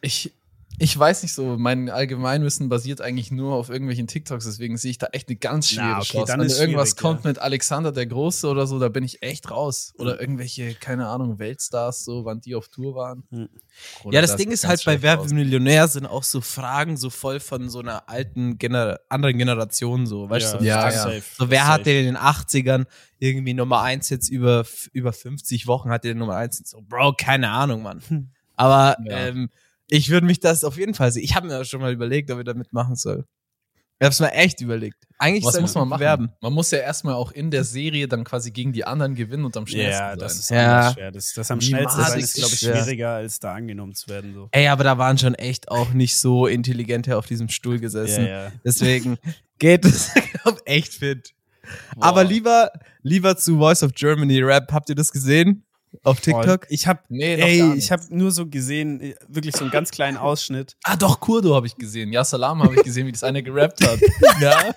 [0.00, 0.32] ich,
[0.78, 4.98] ich weiß nicht so, mein Allgemeinwissen basiert eigentlich nur auf irgendwelchen TikToks, deswegen sehe ich
[4.98, 6.32] da echt eine ganz schwere Na, okay, Chance.
[6.32, 7.28] dann Wenn ist irgendwas kommt ja.
[7.30, 9.92] mit Alexander der Große oder so, da bin ich echt raus.
[9.98, 13.22] Oder irgendwelche, keine Ahnung, Weltstars, so, wann die auf Tour waren.
[13.30, 13.48] Hm.
[14.02, 17.08] Oder ja, das da Ding ist halt bei Wer Millionär sind auch so Fragen so
[17.08, 20.64] voll von so einer alten, Gener anderen Generation so, weißt du?
[20.64, 21.02] Ja, so, ja.
[21.02, 21.22] safe.
[21.36, 21.72] So, wer Safe.
[21.72, 22.86] hatte in den 80ern
[23.20, 26.62] irgendwie Nummer 1 jetzt über, über 50 Wochen hatte der Nummer 1?
[26.68, 28.02] So, Bro, keine Ahnung, Mann.
[28.08, 28.30] Hm.
[28.56, 29.28] Aber Ja.
[29.28, 29.50] ähm,
[29.90, 31.24] ich würde mich das auf jeden Fall sehen.
[31.24, 33.24] Ich habe mir auch schon mal überlegt, ob ich da mitmachen soll.
[34.00, 34.96] Ich hab's mir echt überlegt.
[35.18, 36.00] Eigentlich Was soll muss man machen?
[36.00, 36.28] bewerben.
[36.42, 39.56] Man muss ja erstmal auch in der Serie dann quasi gegen die anderen gewinnen und
[39.56, 40.18] am schnellsten Ja, sein.
[40.18, 40.58] das ist Ja.
[40.78, 41.12] anders schwer.
[41.12, 42.76] Das, das am schnellsten sein ist, glaube ich, schwer.
[42.82, 44.34] schwieriger, als da angenommen zu werden.
[44.34, 44.48] So.
[44.50, 48.24] Ey, aber da waren schon echt auch nicht so intelligente auf diesem Stuhl gesessen.
[48.26, 48.52] Ja, ja.
[48.64, 49.16] Deswegen
[49.60, 50.10] geht es,
[50.64, 51.30] echt fit.
[51.94, 52.04] Boah.
[52.06, 54.72] Aber lieber, lieber zu Voice of Germany Rap.
[54.72, 55.64] Habt ihr das gesehen?
[56.02, 56.66] Auf TikTok?
[56.68, 57.78] Ich habe Nee, Ey, nicht.
[57.84, 60.76] ich habe nur so gesehen, äh, wirklich so einen ganz kleinen Ausschnitt.
[60.84, 62.12] Ah, doch, Kurdo habe ich gesehen.
[62.12, 64.00] Ja, Salam habe ich gesehen, wie das einer gerappt hat.
[64.40, 64.74] ja.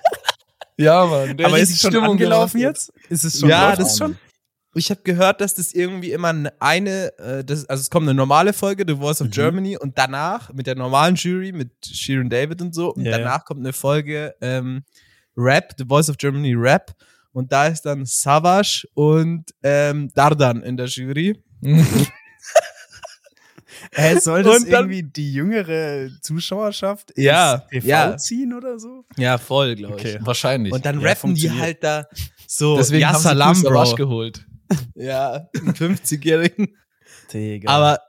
[0.77, 1.35] Ja, Mann.
[1.37, 2.91] der Aber ist es schon Stimmung angelaufen jetzt?
[3.09, 3.49] Ist es schon?
[3.49, 4.17] Ja, das es schon.
[4.75, 8.53] Ich habe gehört, dass das irgendwie immer eine, äh, das, also es kommt eine normale
[8.53, 9.31] Folge, The Voice of Mhm.
[9.31, 13.17] Germany, und danach mit der normalen Jury, mit Shirin David und so, und Ja, ja.
[13.17, 14.83] danach kommt eine Folge ähm,
[15.35, 16.93] Rap, The Voice of Germany Rap,
[17.37, 21.39] und da ist dann Savage und ähm, Dardan in der Jury.
[23.91, 28.17] Äh, soll das dann- irgendwie die jüngere Zuschauerschaft Ja, ins TV ja.
[28.17, 29.05] ziehen oder so?
[29.17, 30.15] Ja, voll, glaube ich.
[30.15, 30.17] Okay.
[30.21, 30.73] Wahrscheinlich.
[30.73, 32.05] Und dann Ja, rappen die halt da
[32.47, 33.95] so, Deswegen ja, haben Salam, sie Kool Savas Bro.
[33.97, 34.45] geholt.
[34.95, 36.75] Ja, einen 50-Jährigen.
[37.31, 37.69] Digga.
[37.71, 37.99] Aber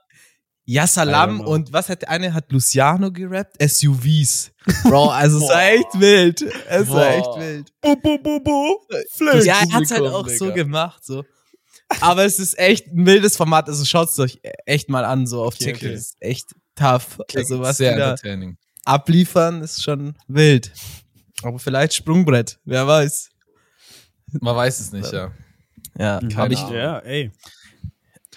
[0.71, 2.33] ja, Salam und was hat der eine?
[2.33, 3.57] Hat Luciano gerappt?
[3.61, 4.51] SUVs.
[4.83, 6.41] Bro, also es war echt wild.
[6.67, 7.71] Es war echt wild.
[7.81, 8.77] bu, bu, bu, bu.
[9.43, 10.55] Ja, er hat's halt Publikum, auch so Digga.
[10.63, 11.25] gemacht, so.
[12.01, 15.55] Aber es ist echt ein wildes Format, also schaut's euch echt mal an, so auf
[15.55, 15.81] Okay, TikTok.
[15.87, 15.93] okay.
[15.95, 17.17] Ist echt tough.
[17.27, 18.57] Klingt also was sehr da entertaining.
[18.85, 20.71] abliefern, ist schon wild.
[21.41, 23.29] Aber vielleicht Sprungbrett, wer weiß.
[24.39, 25.31] Man weiß es nicht, ja.
[25.97, 26.59] Ja, Keine hab ich.
[26.69, 27.31] Ja, ey.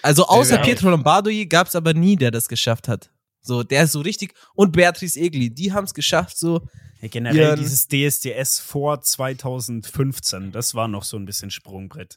[0.03, 3.11] Also außer wer- Pietro Lombardi gab's aber nie, der das geschafft hat.
[3.41, 4.35] So, der ist so richtig.
[4.55, 6.67] Und Beatrice Egli, die haben's geschafft, so.
[7.01, 12.17] Ja, generell dieses DSDS vor 2015, das war noch so ein bisschen Sprungbrett.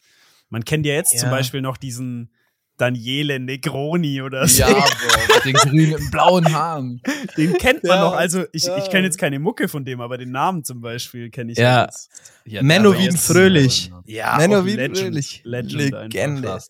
[0.49, 1.21] Man kennt ja jetzt Ja.
[1.21, 2.31] zum Beispiel noch diesen
[2.77, 4.59] Daniele Negroni oder so.
[4.59, 7.01] Ja, Bro, mit den grünen, blauen Haaren.
[7.37, 8.13] Den kennt man Ja, noch.
[8.13, 8.77] Also ich, ja.
[8.77, 11.85] ich kenne jetzt keine Mucke von dem, aber den Namen zum Beispiel kenne ich Ja.
[11.85, 12.09] jetzt.
[12.45, 13.91] Ja, Menowin Fröhlich.
[14.05, 14.93] Ja, Menowin.
[14.93, 15.41] Fröhlich.
[15.45, 16.01] Legend einfach.
[16.03, 16.41] Legende.
[16.43, 16.69] Krass.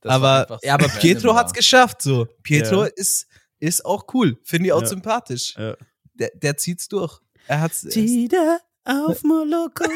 [0.00, 2.26] Das war aber, ja, aber Pietro hat's geschafft, so.
[2.42, 2.90] Pietro Ja.
[2.96, 3.26] ist,
[3.60, 4.38] ist auch cool.
[4.44, 4.88] Finde ich auch Ja.
[4.88, 5.54] sympathisch.
[5.56, 5.76] Ja.
[6.14, 7.18] Der, der zieht's durch.
[7.46, 7.82] Er hat's.
[7.82, 9.84] Tida auf Moloko.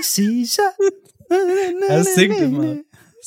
[1.88, 2.76] Er singt immer.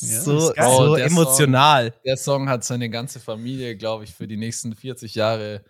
[0.02, 1.92] Ja, so so Oh, der emotional.
[2.06, 5.62] Der Song hat seine ganze Familie, glaube ich, für die nächsten 40 Jahre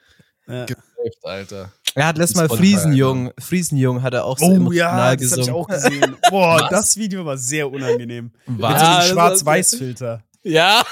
[0.47, 0.65] Ja.
[0.67, 1.73] gesaved, Alter.
[1.97, 5.41] Er hat letztes Mal Friesenjung, Friesenjung hat er auch so Oh emotional ja, das habe
[5.41, 5.55] ich gesungen.
[5.55, 6.17] auch gesehen.
[6.31, 6.71] Boah, Was?
[6.71, 8.31] das Video war sehr unangenehm.
[8.47, 8.81] Mit Was?
[8.81, 10.23] so einem das war- Schwarz-Weiß-Filter.
[10.43, 10.83] Ja.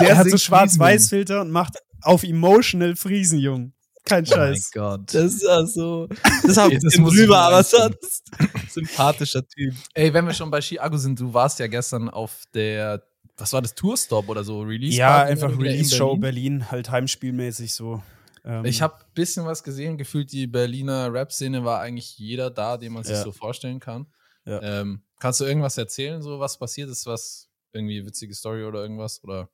[0.00, 3.72] Der hat so Schwarz-Weiß-Filter und macht auf emotional Friesenjung.
[4.04, 4.70] Kein Oh mein Scheiß.
[4.72, 5.12] Gott.
[5.14, 6.06] Das ist ja so.
[6.06, 8.24] Das ist auch ein bisschen drüber, aber sonst
[8.70, 9.74] sympathischer Typ.
[9.94, 13.02] Ey, wenn wir schon bei Chiago sind, du warst ja gestern auf der,
[13.36, 14.96] was war das, Tourstop oder so, Release?
[14.96, 16.60] Ja, Party einfach Release-Show Berlin?
[16.60, 18.02] Berlin, halt heimspielmäßig so.
[18.44, 22.78] Ähm, Ich habe ein bisschen was gesehen, gefühlt die Berliner Rap-Szene war eigentlich jeder da,
[22.78, 23.22] den man sich Ja.
[23.22, 24.06] so vorstellen kann.
[24.46, 24.62] Ja.
[24.62, 29.22] Ähm, kannst du irgendwas erzählen, so was passiert ist, was irgendwie witzige Story oder irgendwas?
[29.24, 29.50] Oder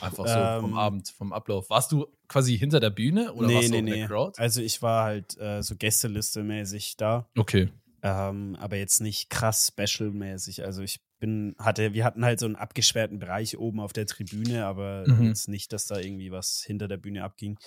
[0.00, 1.70] einfach so vom Ähm, Abend, vom Ablauf?
[1.70, 3.98] Warst du quasi hinter der Bühne oder nee, warst du nee, in nee.
[3.98, 4.40] der Crowd?
[4.40, 7.70] Also ich war halt äh, so Gästeliste-mäßig da, Okay.
[8.02, 10.64] ähm, aber jetzt nicht krass Special-mäßig.
[10.64, 14.66] Also ich bin, hatte, wir hatten halt so einen abgesperrten Bereich oben auf der Tribüne,
[14.66, 15.26] aber Mhm.
[15.26, 17.58] jetzt nicht, dass da irgendwie was hinter der Bühne abging.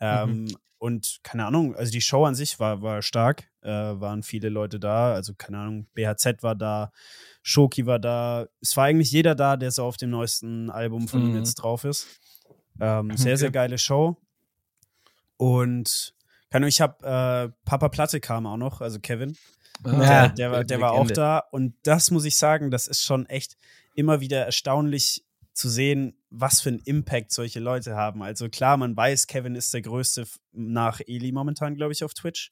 [0.00, 4.50] Ähm, Und keine Ahnung, also die Show an sich war, war stark, äh, waren viele
[4.50, 6.92] Leute da, also keine Ahnung, BHZ war da,
[7.42, 11.22] Shoki war da, es war eigentlich jeder da, der so auf dem neuesten Album von
[11.22, 11.36] ihm Mhm.
[11.38, 12.06] jetzt drauf ist.
[12.78, 14.18] Ähm, sehr, sehr geile Show.
[15.36, 16.14] Und
[16.50, 19.36] keine Ahnung, ich habe äh, Papa Platte kam auch noch, also Kevin.
[19.84, 19.90] Ah.
[19.90, 21.38] Der, der, war, der war auch da.
[21.50, 23.56] Und das muss ich sagen, das ist schon echt
[23.94, 25.24] immer wieder erstaunlich
[25.56, 28.22] zu sehen, was für einen Impact solche Leute haben.
[28.22, 32.50] Also klar, man weiß, Kevin ist der größte nach Eli momentan, glaube ich, auf Twitch.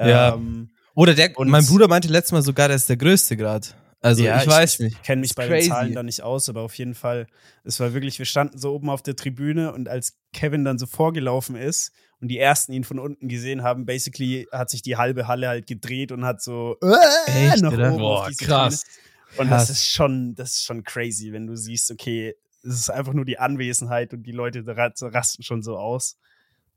[0.00, 0.34] Ja.
[0.34, 3.66] Ähm, Oder der, Und- mein Bruder meinte letztes Mal sogar, der ist der Größte gerade.
[4.00, 5.02] Also Ja, ich weiß nicht.
[5.02, 5.68] kenne mich bei crazy.
[5.68, 7.26] den Zahlen da nicht aus, aber auf jeden Fall,
[7.62, 10.86] es war wirklich, wir standen so oben auf der Tribüne und als Kevin dann so
[10.86, 15.26] vorgelaufen ist und die ersten ihn von unten gesehen haben, basically hat sich die halbe
[15.26, 18.82] Halle halt gedreht und hat so äh, Echt, nach oben Boah, krass.
[18.84, 19.03] Tribüne.
[19.38, 23.12] Und das ist schon, das ist schon crazy, wenn du siehst, okay, es ist einfach
[23.12, 26.16] nur die Anwesenheit und die Leute ra- rasten schon so aus.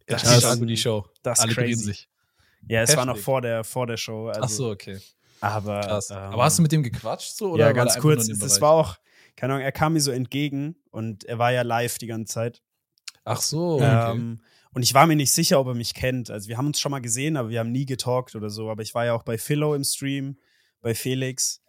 [0.06, 1.06] Das Das ist schon- die Show.
[1.24, 1.84] Das ist Alle crazy.
[1.86, 2.10] sich.
[2.68, 3.26] Ja, es war noch Heftig.
[3.26, 4.28] vor der, vor der Show.
[4.28, 5.00] Also, Ach so, okay.
[5.40, 6.10] Aber, Krass.
[6.10, 7.52] ähm, Aber hast du mit dem gequatscht so?
[7.52, 8.28] Oder ja, ganz kurz.
[8.28, 8.98] Das war auch,
[9.36, 12.62] keine Ahnung, er kam mir so entgegen und er war ja live die ganze Zeit.
[13.24, 14.12] Ach so, okay.
[14.14, 14.42] Ähm,
[14.74, 16.30] und ich war mir nicht sicher, ob er mich kennt.
[16.32, 18.70] Also wir haben uns schon mal gesehen, aber wir haben nie getalkt oder so.
[18.70, 20.38] Aber ich war ja auch bei Philo im Stream,
[20.82, 21.62] bei Felix.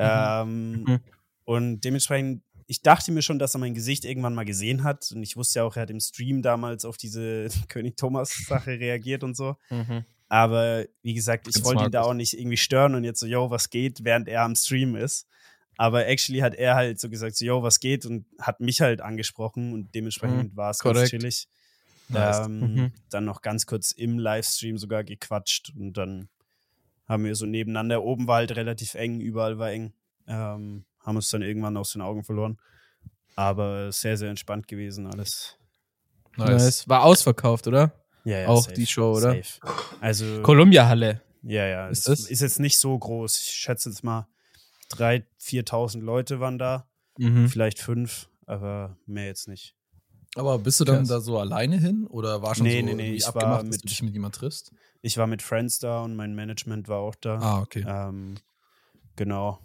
[0.00, 1.00] Ähm, Mhm.
[1.44, 5.10] Und dementsprechend, ich dachte mir schon, dass er mein Gesicht irgendwann mal gesehen hat.
[5.12, 9.24] Und ich wusste ja auch, er hat im Stream damals auf diese König Thomas-Sache reagiert
[9.24, 9.56] und so.
[9.70, 10.04] Mhm.
[10.28, 13.50] Aber wie gesagt, ich wollte ihn da auch nicht irgendwie stören und jetzt so, yo,
[13.50, 15.26] was geht, während er am Stream ist.
[15.76, 19.00] Aber actually hat er halt so gesagt, so, yo, was geht und hat mich halt
[19.00, 21.48] angesprochen und dementsprechend war es ganz chillig.
[22.08, 22.46] Nice.
[22.46, 22.92] Ähm, Mhm.
[23.08, 26.28] Dann noch ganz kurz im Livestream sogar gequatscht und dann
[27.10, 29.92] haben wir so nebeneinander, oben war halt relativ eng, überall war eng,
[30.28, 32.58] ähm, haben uns dann irgendwann aus den Augen verloren.
[33.34, 35.58] Aber sehr, sehr entspannt gewesen alles.
[36.36, 36.62] nice.
[36.62, 36.88] Nice.
[36.88, 37.92] War ausverkauft, oder?
[38.24, 39.34] Ja, ja, Auch safe, die Show, oder?
[39.34, 39.74] Safe.
[40.00, 41.20] Also Columbia Halle.
[41.42, 41.88] Ja, ja.
[41.88, 42.20] Ist das?
[42.30, 43.40] ist jetzt nicht so groß.
[43.40, 44.28] Ich schätze jetzt mal
[44.92, 46.86] 3.000, 4.000 Leute waren da.
[47.18, 47.48] Mhm.
[47.48, 49.74] Vielleicht fünf, aber mehr jetzt nicht.
[50.36, 51.08] Aber bist du dann Krass.
[51.08, 53.68] da so alleine hin oder war schon Nee, so nee, nee, ich war abgemacht, dass
[53.70, 54.72] mit- du dich mit jemand triffst?
[55.02, 57.38] Ich war mit Friends da und mein Management war auch da.
[57.40, 57.84] Ah, okay.
[57.86, 58.36] Ähm,
[59.16, 59.58] genau.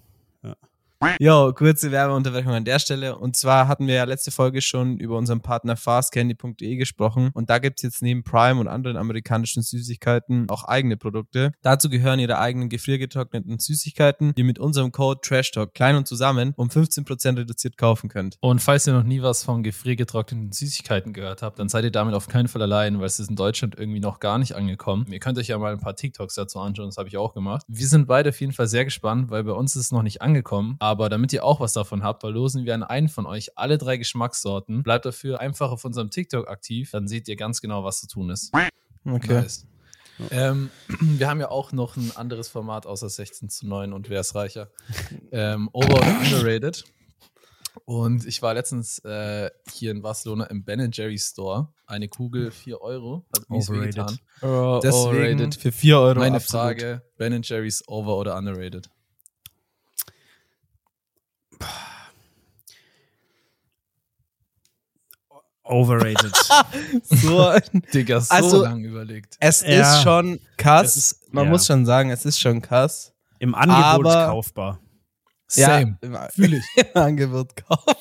[1.19, 3.17] Jo, kurze Werbeunterbrechung an der Stelle.
[3.17, 7.29] Und zwar hatten wir ja letzte Folge schon über unseren Partner fastcandy.de gesprochen.
[7.33, 11.51] Und da gibt's jetzt neben Prime und anderen amerikanischen Süßigkeiten auch eigene Produkte.
[11.61, 16.69] Dazu gehören ihre eigenen gefriergetrockneten Süßigkeiten, die mit unserem Code TRASHTALK klein und zusammen um
[16.69, 18.37] 15% reduziert kaufen könnt.
[18.41, 22.15] Und falls ihr noch nie was von gefriergetrockneten Süßigkeiten gehört habt, dann seid ihr damit
[22.15, 25.05] auf keinen Fall allein, weil es ist in Deutschland irgendwie noch gar nicht angekommen.
[25.11, 27.63] Ihr könnt euch ja mal ein paar TikToks dazu anschauen, das habe ich auch gemacht.
[27.67, 30.21] Wir sind beide auf jeden Fall sehr gespannt, weil bei uns ist es noch nicht
[30.21, 30.77] angekommen.
[30.85, 33.97] Aber damit ihr auch was davon habt, verlosen wir an einen von euch alle drei
[33.97, 34.83] Geschmackssorten.
[34.83, 38.29] Bleibt dafür einfach auf unserem TikTok aktiv, dann seht ihr ganz genau, was zu tun
[38.29, 38.53] ist.
[39.03, 39.33] Okay.
[39.33, 39.65] Nice.
[40.29, 40.69] Ähm,
[40.99, 44.35] wir haben ja auch noch ein anderes Format außer 16 zu 9 und wer ist
[44.35, 44.69] reicher?
[45.31, 46.83] ähm, over oder underrated.
[47.85, 51.73] Und ich war letztens äh, hier in Barcelona im Ben Jerry Store.
[51.87, 53.25] Eine Kugel 4 Euro.
[53.35, 53.97] Hat mies Overrated.
[53.97, 54.19] wehgetan.
[54.43, 56.19] Oh, Deswegen overrated für 4 Euro.
[56.19, 56.63] Meine absolut.
[56.63, 58.87] Frage: Ben Jerry's over oder underrated?
[65.65, 66.31] Overrated.
[67.03, 67.51] So,
[67.93, 69.35] Digga, so Also- lang überlegt.
[69.39, 69.67] es Ja.
[69.97, 70.95] ist schon krass.
[70.95, 71.49] Es ist- Man ja.
[71.51, 73.13] muss schon sagen, es ist schon krass.
[73.39, 74.79] Im Angebot Aber- kaufbar.
[75.47, 75.97] Same.
[76.03, 76.63] Ja, Fühl ich.
[76.75, 77.95] im Angebot kaufen.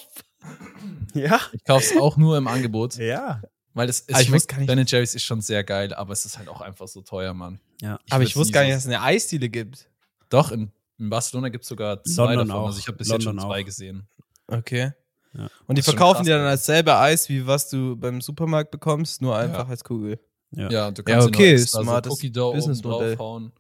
[1.14, 1.40] Ja.
[1.52, 2.96] Ich kauf's auch nur im Angebot.
[2.96, 3.42] Ja.
[3.74, 6.12] Weil das ist, Aber ich wusste gar nicht- Ben Jerry's ist schon sehr geil, aber
[6.12, 7.60] es ist halt auch einfach so teuer, Mann.
[7.80, 7.98] Ja.
[8.10, 9.88] Aber ich wusste gar nicht, dass es eine Eisdiele gibt.
[10.28, 12.62] Doch, in, in Barcelona gibt es sogar zwei London davon.
[12.62, 12.66] auch.
[12.66, 13.64] Also ich habe bis jetzt schon London zwei auch.
[13.64, 14.08] gesehen.
[14.46, 14.92] Okay.
[15.36, 15.48] Ja.
[15.66, 19.20] Und die verkaufen krass, dir dann als selber Eis, wie was du beim Supermarkt bekommst,
[19.22, 20.18] nur einfach als Kugel.
[20.52, 20.70] Ja.
[20.70, 23.16] Ja, du Ja, kannst okay, dir noch extra smartes so Cookie Dough Businessmodell.
[23.16, 23.52] draufhauen.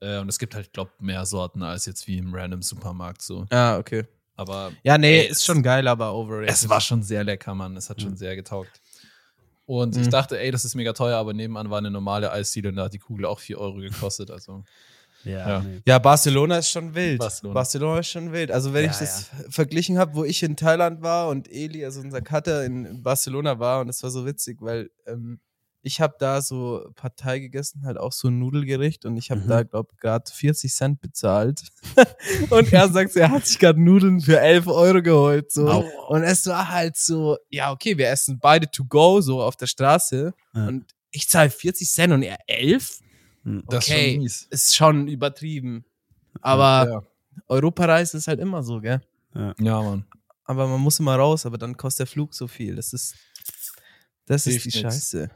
[0.00, 3.46] Äh, und es gibt halt, glaub mehr Sorten als jetzt wie im random Supermarkt so.
[3.50, 4.04] Ah, okay.
[4.36, 6.50] Aber Ja, nee, Ey, ist schon geil, aber overrated.
[6.50, 7.76] es war schon sehr lecker, Mann.
[7.76, 8.80] Es hat schon sehr getaugt.
[9.66, 10.10] Und ich Mhm.
[10.10, 12.92] dachte, ey, das ist mega teuer, aber nebenan war eine normale Eisdiele und da hat
[12.92, 14.30] die Kugel auch 4 Euro gekostet.
[14.30, 14.64] Also,
[15.24, 15.60] Ja.
[15.60, 15.80] nee.
[15.86, 17.18] Ja, Barcelona ist schon wild.
[17.18, 17.54] Barcelona.
[17.54, 18.50] Barcelona, ist schon wild.
[18.50, 22.00] Also wenn Ja, ich das verglichen habe, wo ich in Thailand war und Eli, also
[22.00, 25.40] unser Cutter in Barcelona war und das war so witzig, weil ähm,
[25.86, 29.48] ich habe da so Partei gegessen, halt auch so ein Nudelgericht und ich habe Mhm.
[29.48, 31.60] da, glaube gerade 40 Cent bezahlt.
[32.50, 35.52] und er sagt, er hat sich gerade Nudeln für 11 Euro geholt.
[35.52, 35.68] So.
[35.68, 35.84] Au.
[36.08, 39.66] Und es war halt so, ja okay, wir essen beide to go, so auf der
[39.66, 40.66] Straße Ja.
[40.68, 43.00] und ich zahle 40 Cent und er 11?
[43.44, 44.06] Das Okay.
[44.06, 44.46] ist schon mies.
[44.50, 45.84] ist schon übertrieben.
[46.40, 47.02] Aber ja.
[47.48, 49.00] Europareise ist halt immer so, gell?
[49.34, 50.04] ja, Mann.
[50.44, 52.76] Aber man muss immer raus, aber dann kostet der Flug so viel.
[52.76, 53.14] Das ist,
[54.26, 54.94] das Hilft ist die nix.
[54.94, 55.30] Scheiße.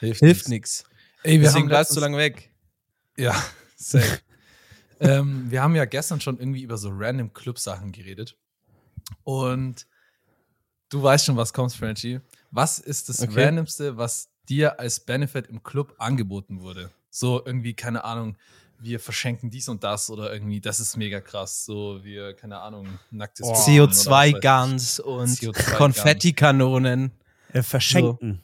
[0.00, 0.48] Hilft, Hilft nix.
[0.48, 0.84] nichts.
[1.22, 2.50] Ey, wir Deswegen haben bleibst du lange weg.
[3.16, 3.34] Ja,
[3.76, 4.20] safe.
[5.00, 8.36] ähm, wir haben ja gestern schon irgendwie über so random Club-Sachen geredet.
[9.24, 9.86] Und
[10.88, 12.20] du weißt schon, was kommt, Frenchie.
[12.50, 13.44] Was ist das Okay.
[13.44, 16.90] Randomste, was dir als Benefit im Club angeboten wurde?
[17.10, 18.36] So irgendwie, keine Ahnung,
[18.80, 21.64] wir verschenken dies und das oder irgendwie, das ist mega krass.
[21.64, 23.52] So, wir, keine Ahnung, nacktes Oh.
[23.52, 24.34] Putzen oder was weiß ich.
[24.36, 27.10] CO2-Guns und CO2 Konfettikanonen.
[27.52, 28.40] Äh, verschenken.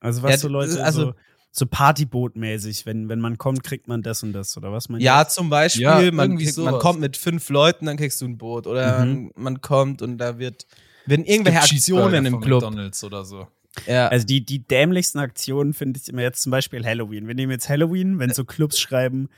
[0.00, 1.14] Also was Ja, so Leute, also- so,
[1.50, 5.28] so Partyboot-mäßig, wenn, wenn man kommt, kriegt man das und das, oder was meinst Ja,
[5.28, 8.66] zum Beispiel, Ja, man, kriegt, man kommt mit fünf Leuten, dann kriegst du ein Boot.
[8.66, 9.32] Oder Mhm.
[9.36, 10.66] man kommt und da wird,
[11.04, 12.62] werden gibt irgendwelche Aktionen im Club.
[12.62, 13.46] McDonald's oder so.
[13.86, 14.08] Ja.
[14.08, 17.26] Also die, die dämlichsten Aktionen finde ich immer jetzt zum Beispiel Halloween.
[17.26, 19.28] Wir nehmen jetzt Halloween, wenn so Clubs schreiben,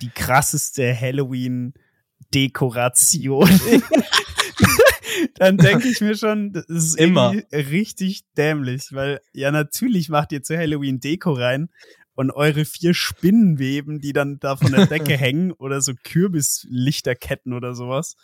[0.00, 3.48] die krasseste Halloween-Dekoration.
[5.34, 7.32] Dann denke ich mir schon, das ist Immer.
[7.32, 11.68] irgendwie richtig dämlich, weil ja natürlich macht ihr zu Halloween Deko rein
[12.14, 17.74] und eure vier Spinnenweben, die dann da von der Decke hängen oder so Kürbislichterketten oder
[17.74, 18.16] sowas.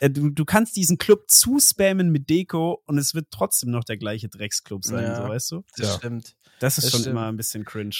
[0.00, 3.96] Äh, Du, du kannst diesen Club zuspammen mit Deko und es wird trotzdem noch der
[3.96, 5.16] gleiche Drecksclub sein, Ja.
[5.22, 5.64] so weißt du?
[5.76, 5.94] das Ja.
[5.96, 6.34] stimmt.
[6.60, 7.12] Das ist Das schon stimmt.
[7.16, 7.94] immer ein bisschen cringe.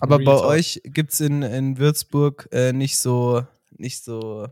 [0.00, 0.44] Aber Real bei Talk.
[0.46, 3.46] euch gibt's in, in Würzburg äh, nicht so
[3.78, 4.46] nicht so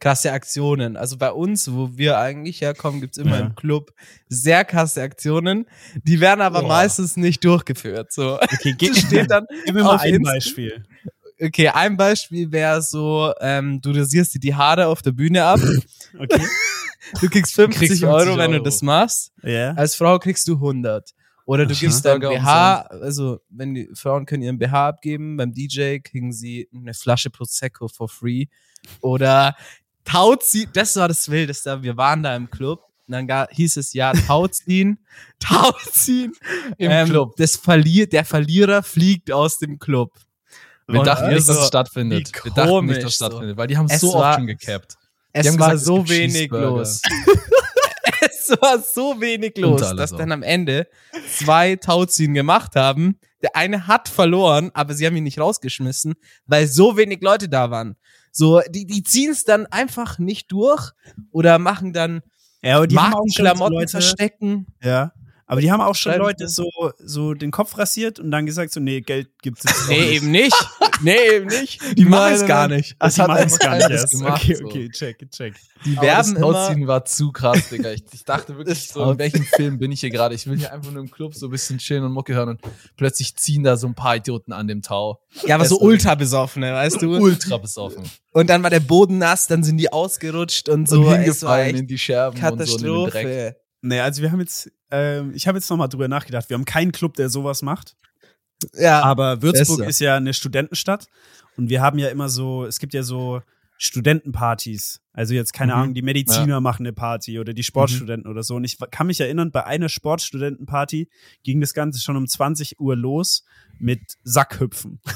[0.00, 0.96] krasse Aktionen.
[0.96, 3.46] Also bei uns, wo wir eigentlich herkommen, gibt's immer Ja.
[3.46, 3.92] im Club
[4.28, 5.66] sehr krasse Aktionen.
[6.04, 6.68] Die werden aber Boah.
[6.68, 8.12] meistens nicht durchgeführt.
[8.12, 8.34] So.
[8.40, 10.32] Okay, Das steht dann Gib mir mal auf ein Insta.
[10.32, 10.84] Beispiel.
[11.40, 15.60] Okay, ein Beispiel wäre so, ähm, du rasierst dir die Haare auf der Bühne ab.
[16.18, 16.42] Okay.
[17.20, 18.64] Du kriegst 50, Kriegst 50 Euro, wenn du Euro.
[18.64, 19.32] das machst.
[19.42, 19.72] Ja.
[19.74, 21.12] Als Frau kriegst du 100.
[21.46, 21.80] Oder du Aha.
[21.80, 26.68] gibst dein BH, also wenn die Frauen können ihren BH abgeben, beim DJ kriegen sie
[26.74, 28.46] eine Flasche Prosecco for free.
[29.00, 29.54] Oder
[30.04, 32.82] Tauziehen, das war das Wildeste, wir waren da im Club.
[33.06, 34.98] Und dann ga, hieß es ja, Tauziehen,
[35.38, 36.32] Tauziehen.
[36.76, 37.34] Im Ähm, Club.
[37.36, 40.12] Das Verlier, der Verlierer fliegt aus dem Club.
[40.90, 42.32] Wir Und dachten nicht, dass es stattfindet.
[42.44, 43.26] Wir dachten nicht, dass es so.
[43.26, 44.96] stattfindet, weil die haben Es so war- oft schon gecapped.
[45.32, 47.02] Es haben war gesagt, es so gibt wenig los.
[48.20, 50.88] es war so wenig los, dass dann am Ende
[51.38, 53.18] zwei Tauziehen gemacht haben.
[53.42, 56.14] Der eine hat verloren, aber sie haben ihn nicht rausgeschmissen,
[56.46, 57.96] weil so wenig Leute da waren.
[58.32, 60.90] So, die, die ziehen es dann einfach nicht durch
[61.32, 62.22] oder machen dann
[62.62, 64.66] Ja, aber die Markenklamotten Leute, verstecken.
[64.82, 65.12] ja.
[65.50, 68.72] Aber die haben auch schon Schreiben Leute so, so den Kopf rasiert und dann gesagt
[68.72, 70.12] so, nee, Geld gibt's jetzt Nee, nicht.
[70.14, 70.54] eben nicht.
[71.02, 71.80] Nee, eben nicht.
[71.98, 72.94] Die Nein, machen es nein, gar nicht.
[73.00, 74.10] Ach, Das die hat machen es einfach gar nicht erst.
[74.12, 75.54] gemacht, okay, okay, check, check.
[75.84, 76.46] Die Aber werben das immer.
[76.46, 77.90] Ausziehen war zu krass, Digga.
[77.90, 80.34] Ich, ich dachte wirklich so, in welchem Film bin ich hier gerade?
[80.36, 82.60] Ich will hier einfach nur im Club so ein bisschen chillen und Mucke hören und
[82.96, 85.20] plötzlich ziehen da so ein paar Idioten an dem Tau.
[85.46, 87.16] Ja, aber so ultra besoffene, weißt du?
[87.16, 88.04] Ultra besoffen.
[88.32, 91.00] Und dann war der Boden nass, dann sind die ausgerutscht und so.
[91.00, 93.56] und Es hingefallen in die Scherben und so in den Dreck.
[93.82, 96.48] Nee, also wir haben jetzt, ähm, ich habe jetzt nochmal drüber nachgedacht.
[96.50, 97.96] Wir haben keinen Club, der sowas macht.
[98.74, 99.02] Ja.
[99.02, 99.88] Aber Würzburg besser.
[99.88, 101.06] ist ja eine Studentenstadt
[101.56, 103.40] und wir haben ja immer so, es gibt ja so
[103.78, 105.00] Studentenpartys.
[105.14, 105.80] Also jetzt, keine Mhm.
[105.80, 108.56] Ahnung, die Mediziner machen eine Party oder die Sportstudenten oder so.
[108.56, 111.08] Und ich kann mich erinnern, bei einer Sportstudentenparty
[111.42, 113.44] ging das Ganze schon um 20 Uhr los
[113.78, 115.00] mit Sackhüpfen.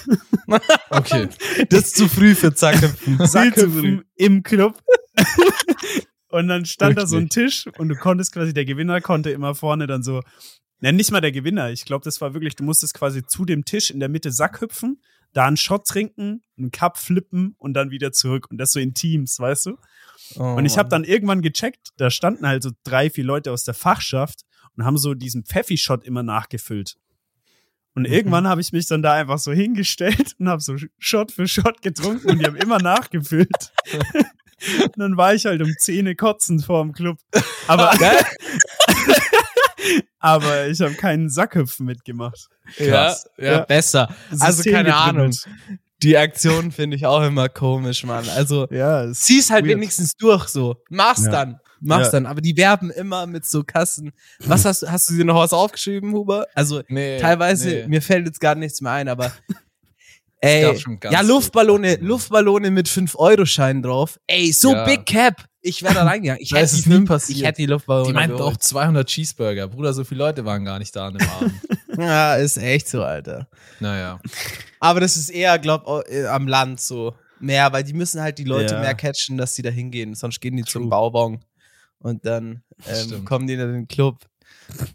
[0.91, 1.29] Okay.
[1.71, 3.17] Das ist zu früh für Zackhüpfen.
[3.19, 3.27] Viel zu früh.
[3.27, 4.79] Sackhüpfen im Club.
[6.39, 7.29] Und dann stand da so ein?
[7.29, 10.23] Tisch und du konntest quasi, der Gewinner konnte immer vorne dann so,
[10.81, 13.65] nenn nicht mal der Gewinner, ich glaube, das war wirklich, du musstest quasi zu dem
[13.65, 15.01] Tisch in der Mitte Sack hüpfen,
[15.33, 18.49] da einen Shot trinken, einen Cup flippen und dann wieder zurück.
[18.51, 19.77] Und das so in Teams, weißt du?
[20.37, 23.65] Oh, Und ich habe dann irgendwann gecheckt, da standen halt so drei, vier Leute aus
[23.65, 24.43] der Fachschaft
[24.77, 26.97] und haben so diesen Pfeffi-Shot immer nachgefüllt.
[27.97, 28.13] Und Mhm.
[28.13, 31.83] irgendwann habe ich mich dann da einfach so hingestellt und habe so Shot für Shot
[31.83, 33.73] getrunken und die haben immer nachgefüllt.
[34.83, 37.19] und dann war ich halt um Zähne kotzend vor dem Club.
[37.69, 37.93] Aber,
[40.19, 42.49] aber ich habe keinen Sackhüpfen mitgemacht.
[42.79, 43.29] ja, Krass.
[43.39, 43.59] ja, Ja.
[43.65, 44.15] besser.
[44.31, 45.33] Also System keine Ahnung.
[46.03, 48.29] Die Aktion finde ich auch immer komisch, Mann.
[48.31, 49.77] Also Ja, es zieh's halt weird.
[49.77, 50.77] wenigstens durch so.
[50.91, 51.31] Mach's Ja.
[51.31, 51.61] dann.
[51.81, 52.13] mach's Ja.
[52.13, 52.27] dann.
[52.27, 54.13] Aber die werben immer mit so Kassen.
[54.41, 56.47] Was hast du, hast du dir noch was aufgeschrieben, Huber?
[56.55, 57.87] Also, Nee, teilweise, nee.
[57.89, 59.33] mir fällt jetzt gar nichts mehr ein, aber.
[60.41, 61.97] gab Ey, schon ganz ja, Luftballone.
[62.01, 64.19] Luftballone mit 5-Euro-Schein drauf.
[64.27, 64.85] Ey, so Ja.
[64.85, 65.45] Big Cap.
[65.63, 66.43] Ich wäre da reingegangen.
[66.43, 67.39] Ich hätte ist die es nie passiert.
[67.39, 68.09] Ich hätte die Luftballone.
[68.09, 69.69] Die meinten auch 200 Cheeseburger.
[69.69, 71.53] Bruder, so viele Leute waren gar nicht da an dem Abend.
[71.97, 73.47] Ja, ist echt so, Alter.
[73.79, 74.19] naja.
[74.81, 77.15] Aber das ist eher, glaub, au- äh, am Land so.
[77.39, 78.81] Mehr, weil die müssen halt die Leute Ja.
[78.81, 80.15] mehr catchen, dass die da hingehen.
[80.15, 80.91] Sonst gehen die zum True.
[80.91, 81.45] Bauwagen.
[82.01, 84.19] Und dann ähm, kommen die in den Club.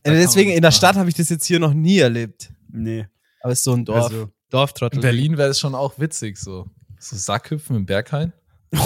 [0.04, 0.71] Äh, deswegen, in der.
[0.71, 2.49] Stadt habe ich das jetzt hier noch nie erlebt.
[2.69, 3.08] Nee.
[3.41, 4.06] Aber es ist so ein Dorf.
[4.12, 4.30] Also.
[4.49, 4.97] Dorftrottel.
[4.97, 6.67] In Berlin wäre es schon auch witzig, so.
[6.99, 8.33] So Sackhüpfen im Berghain.
[8.71, 8.81] du,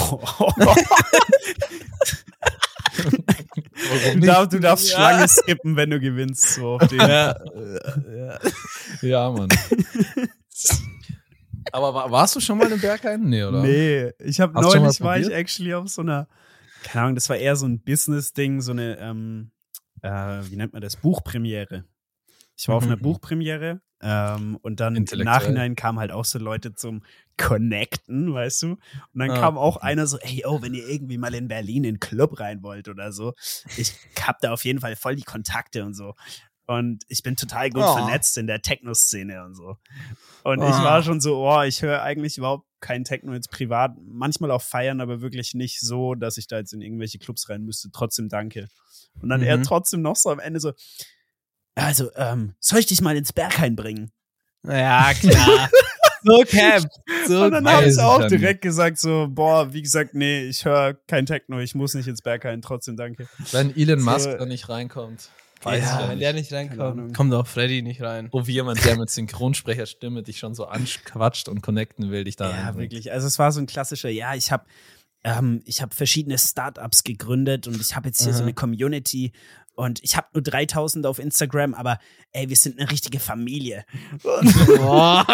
[4.20, 4.96] darfst, du darfst Ja.
[4.96, 6.54] Schlange skippen, wenn du gewinnst.
[6.54, 7.00] So auf den.
[7.00, 7.34] Ja,
[8.16, 8.38] ja.
[9.02, 9.48] Ja, Mann.
[11.72, 13.22] Aber war, warst du schon mal im Berghain?
[13.22, 13.62] Nee, oder?
[13.62, 16.28] Nee, ich habe neulich war ich actually auf so einer,
[16.84, 19.50] keine Ahnung, das war eher so ein Business-Ding, so eine, ähm,
[20.02, 21.84] äh, wie nennt man das, Buchpremiere.
[22.56, 22.92] Ich war auf Mhm.
[22.92, 25.04] einer Buchpremiere ähm, und dann im.
[25.24, 27.02] Nachhinein kamen halt auch so Leute zum
[27.36, 28.66] Connecten, weißt du?
[28.72, 28.78] Und
[29.14, 29.40] dann Ah.
[29.40, 32.38] kam auch einer so, hey, oh, wenn ihr irgendwie mal in Berlin in den Club
[32.40, 33.32] rein wollt oder so,
[33.76, 36.14] ich hab da auf jeden Fall voll die Kontakte und so.
[36.66, 37.92] Und ich bin total gut Oh.
[37.92, 39.76] vernetzt in der Techno-Szene und so.
[40.44, 40.84] Und ich Ah.
[40.84, 43.96] war schon so, oh, ich höre eigentlich überhaupt kein Techno jetzt privat.
[44.06, 47.64] Manchmal auch feiern, aber wirklich nicht so, dass ich da jetzt in irgendwelche Clubs rein
[47.64, 47.90] müsste.
[47.92, 48.68] Trotzdem danke.
[49.20, 49.62] Und dann er Mhm.
[49.62, 50.72] trotzdem noch so am Ende so,
[51.74, 54.10] also, ähm, soll ich dich mal ins Berghain bringen?
[54.66, 55.68] ja, klar.
[56.24, 56.86] so Camp.
[57.26, 60.94] So Und dann habe ich auch direkt gesagt so, boah, wie gesagt, nee, ich höre
[61.06, 63.28] kein Techno, ich muss nicht ins Berghain, trotzdem danke.
[63.52, 65.28] Wenn Elon So- Musk da nicht reinkommt.
[65.62, 68.28] Weiß Ja, ich ja wenn der nicht reinkommt, kommt auch Freddy nicht rein.
[68.32, 72.50] Oh, wie jemand, der mit Synchronsprecherstimme dich schon so anquatscht und connecten will, dich da
[72.50, 72.92] Ja, reinbringt.
[72.92, 73.12] wirklich.
[73.12, 74.64] Also es war so ein klassischer, ja, ich habe
[75.24, 78.44] ähm, ich habe verschiedene Startups gegründet und ich habe jetzt hier so Aha.
[78.44, 79.32] eine Community
[79.74, 81.98] und ich habe nur 3000 auf Instagram, aber
[82.32, 83.84] ey, wir sind eine richtige Familie.
[84.22, 85.26] Boah.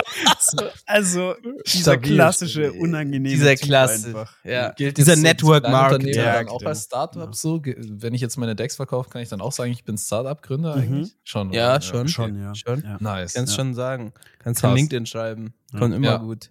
[0.87, 1.35] Also
[1.67, 2.15] dieser Stabil.
[2.15, 4.07] klassische, unangenehme Dieser Typ Klasse.
[4.09, 4.37] einfach.
[4.45, 4.71] Ja.
[4.73, 6.15] Gilt Dieser so Network Marketing.
[6.15, 6.69] Ja, dann auch genau.
[6.71, 7.61] als Startup so?
[7.65, 10.83] Wenn ich jetzt meine Decks verkaufe, kann ich dann auch sagen, ich bin Startup-Gründer Mhm.
[10.83, 11.17] eigentlich?
[11.25, 11.53] Schon.
[11.53, 11.81] Ja, oder?
[11.83, 12.01] schon.
[12.01, 12.09] okay.
[12.09, 12.55] Schon, ja.
[12.55, 12.83] Schon.
[12.83, 12.97] Ja.
[13.01, 13.35] Nice.
[13.35, 13.57] Kannst Ja.
[13.63, 14.13] schon sagen.
[14.39, 15.55] Kannst ja LinkedIn schreiben.
[15.73, 15.79] Ja.
[15.79, 16.17] Kommt immer Ja.
[16.17, 16.51] gut.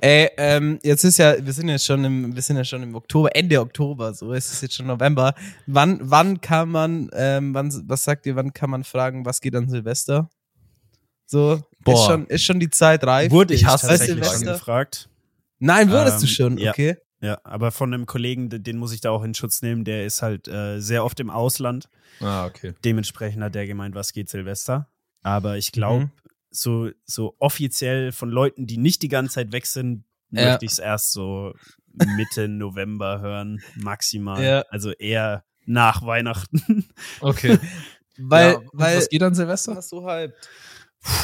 [0.00, 2.94] Ey, ähm, jetzt ist ja, wir sind jetzt schon im, wir sind ja schon im
[2.94, 5.34] Oktober, Ende Oktober, so es ist jetzt schon November.
[5.66, 9.56] Wann, wann kann man, ähm, wann, was sagt ihr, wann kann man fragen, was geht
[9.56, 10.30] an Silvester?
[11.26, 12.06] So, ist Boah.
[12.10, 13.30] schon, ist schon die Zeit reif.
[13.32, 14.52] Wurde Ich ich, hasse tatsächlich schon Silvester.
[14.52, 15.08] gefragt.
[15.58, 16.70] Nein, wurdest du Ähm, schon, ja.
[16.70, 16.96] okay.
[17.20, 20.06] Ja, aber von einem Kollegen, den den muss ich da auch in Schutz nehmen, der
[20.06, 21.88] ist halt äh, sehr oft im Ausland.
[22.20, 22.74] Ah, okay.
[22.84, 24.88] Dementsprechend hat der gemeint, was geht Silvester.
[25.24, 26.10] Aber ich glaube, Mhm.
[26.50, 30.50] So, so offiziell von Leuten, die nicht die ganze Zeit weg sind, Ja.
[30.50, 31.54] möchte ich es erst so
[32.16, 34.42] Mitte November hören, maximal.
[34.42, 34.64] Ja.
[34.70, 36.88] Also eher nach Weihnachten.
[37.20, 37.58] Okay.
[38.20, 39.76] Weil, ja, weil, was geht an Silvester?
[39.76, 40.34] was so halb.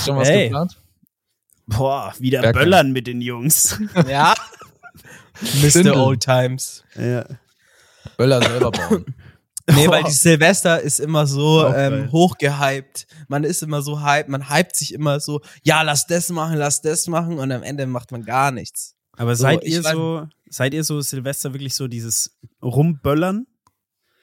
[0.04, 0.44] Schon was Hey.
[0.44, 0.78] geplant?
[1.66, 2.62] Boah, wieder Bergheim.
[2.64, 3.80] böllern mit den Jungs.
[4.08, 4.34] Ja.
[5.62, 5.96] Mr.
[5.96, 6.84] Old Times.
[6.94, 7.24] ja.
[8.16, 9.04] Böller selber bauen.
[9.70, 13.06] Nee, weil die Silvester ist immer so Auch ähm, hochgehypt.
[13.28, 16.82] Man ist immer so hyped, man hypt sich immer so, ja, lass das machen, lass
[16.82, 18.94] das machen und am Ende macht man gar nichts.
[19.16, 23.46] Aber So, seid ich ihr weiß- so, seid ihr so Silvester wirklich so dieses Rumböllern?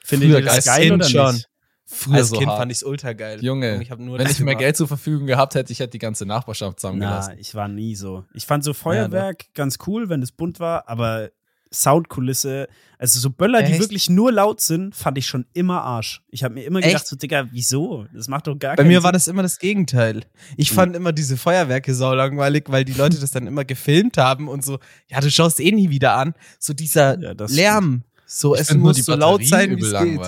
[0.04, 1.34] Findet Früher ihr das als geil Kind oder schon.
[1.34, 1.48] nicht?
[1.86, 2.58] Früher Als so Kind hart.
[2.58, 3.42] fand ich's ultra geil.
[3.44, 4.54] Junge, ich hab nur wenn ich mehr.
[4.54, 7.38] Geld zur Verfügung gehabt hätte, ich hätte die ganze Nachbarschaft Na, zusammengelassen.
[7.38, 8.24] ich war nie so.
[8.34, 11.30] Ich fand so Feuerwerk ganz cool, wenn es bunt war, aber
[11.72, 13.80] Soundkulisse, also so Böller, die Echt?
[13.80, 16.22] wirklich nur laut sind, fand ich schon immer Arsch.
[16.30, 17.06] Ich habe mir immer gedacht, Echt?
[17.08, 18.06] so, Digga, wieso?
[18.14, 19.04] Das macht doch gar Bei keinen mir Sinn.
[19.04, 20.24] war das immer das Gegenteil.
[20.56, 20.74] Ich Mhm.
[20.76, 24.78] fand immer diese Feuerwerke saulangweilig, weil die Leute das dann immer gefilmt haben und so,
[25.08, 26.34] ja, du schaust eh nie wieder an.
[26.58, 28.02] So dieser Ja, das Lärm.
[28.26, 30.18] So, Ich es muss so laut sein, wie übel es geht.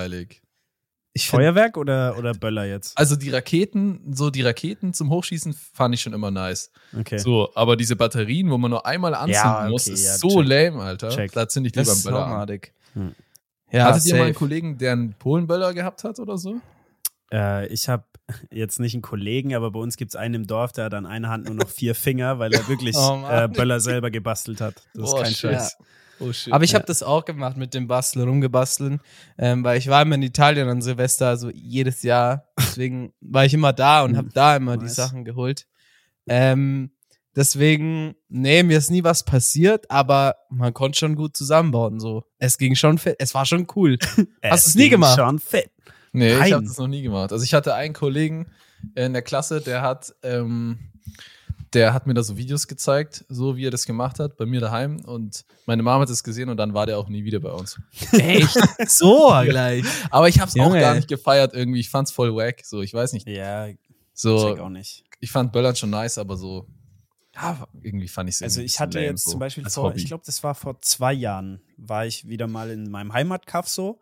[1.17, 2.99] Ich Feuerwerk oder, oder Böller jetzt?
[2.99, 6.71] Also die Raketen, so die Raketen zum Hochschießen fand ich schon immer nice.
[6.99, 7.19] Okay.
[7.19, 10.41] So, aber diese Batterien, wo man nur einmal anzünden Ja, okay, muss, ist ja, so
[10.43, 10.49] check.
[10.49, 11.11] lame, Alter.
[11.11, 11.31] Check.
[11.33, 12.31] Da zünde ich lieber einen ist Böller an.
[12.31, 12.75] saumadig.
[12.95, 13.15] Hm.
[13.71, 14.39] Ja, Hattet ihr mal einen safe.
[14.39, 16.57] Kollegen, der einen Polenböller gehabt hat oder so?
[17.33, 18.05] Äh, ich habe
[18.51, 21.07] jetzt nicht einen Kollegen, aber bei uns gibt es einen im Dorf, der hat an
[21.07, 24.83] einer Hand nur noch vier Finger, weil er wirklich Oh, äh, Böller selber gebastelt hat.
[24.95, 25.53] Das Boah, ist kein.
[25.53, 25.77] Scheiß.
[26.21, 26.53] Oh shit.
[26.53, 26.79] Aber ich Ja.
[26.79, 29.01] habe das auch gemacht mit dem Basteln, rumgebasteln,
[29.39, 32.49] ähm, weil ich war immer in Italien an Silvester, also jedes Jahr.
[32.59, 34.89] Deswegen war ich immer da und habe da immer die.
[34.89, 35.67] Sachen geholt.
[36.27, 36.91] Ähm,
[37.37, 42.01] deswegen, nee, mir ist nie was passiert, aber man konnte schon gut zusammenbauen.
[42.01, 43.99] So, es ging schon, fit, es war schon cool.
[44.43, 45.19] Hast du's nie ging gemacht?
[45.19, 45.71] Schon fit.
[46.13, 46.53] Nee, ich Nein.
[46.55, 47.33] habe das noch nie gemacht.
[47.33, 48.47] Also ich hatte einen Kollegen
[48.95, 50.79] in der Klasse, der hat, ähm,
[51.75, 54.61] der hat mir da so Videos gezeigt, so wie er das gemacht hat, bei mir
[54.61, 55.01] daheim.
[55.05, 57.81] Und meine Mama hat es gesehen und dann war der auch nie wieder bei uns.
[58.13, 58.57] Echt?
[58.89, 59.85] so gleich.
[60.11, 61.81] Aber ich habe es auch gar nicht gefeiert irgendwie.
[61.81, 62.65] Ich fand's voll wack.
[62.65, 63.27] So, ich weiß nicht.
[63.27, 63.79] Ja, check
[64.15, 65.05] So, auch nicht.
[65.21, 66.67] ich fand Böllern schon nice, aber so,
[67.35, 69.99] ja, irgendwie fand ich es Also ich hatte jetzt zum Beispiel vor, Hobby.
[69.99, 74.01] ich glaube, das war vor zwei Jahren, war ich wieder mal in meinem Heimatkaff so,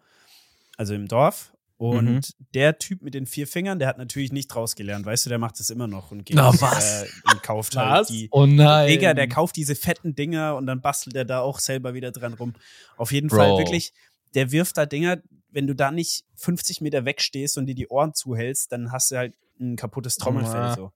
[0.77, 1.52] also im Dorf.
[1.91, 2.21] Und Mhm.
[2.55, 5.39] der Typ mit den vier Fingern, der hat natürlich nicht draus gelernt, weißt du, der
[5.39, 7.07] macht das immer noch und geht Na, äh, was?
[7.25, 8.29] und kauft halt die.
[8.31, 8.87] Oh nein.
[8.89, 12.35] Digga, der kauft diese fetten Dinger und dann bastelt er da auch selber wieder dran
[12.35, 12.55] rum.
[12.97, 13.37] Auf jeden Bro.
[13.37, 13.93] Fall wirklich,
[14.35, 15.19] der wirft da Dinger,
[15.51, 19.17] wenn du da nicht 50 Meter wegstehst und dir die Ohren zuhältst, dann hast du
[19.17, 20.75] halt ein kaputtes Trommelfell.
[20.77, 20.93] So.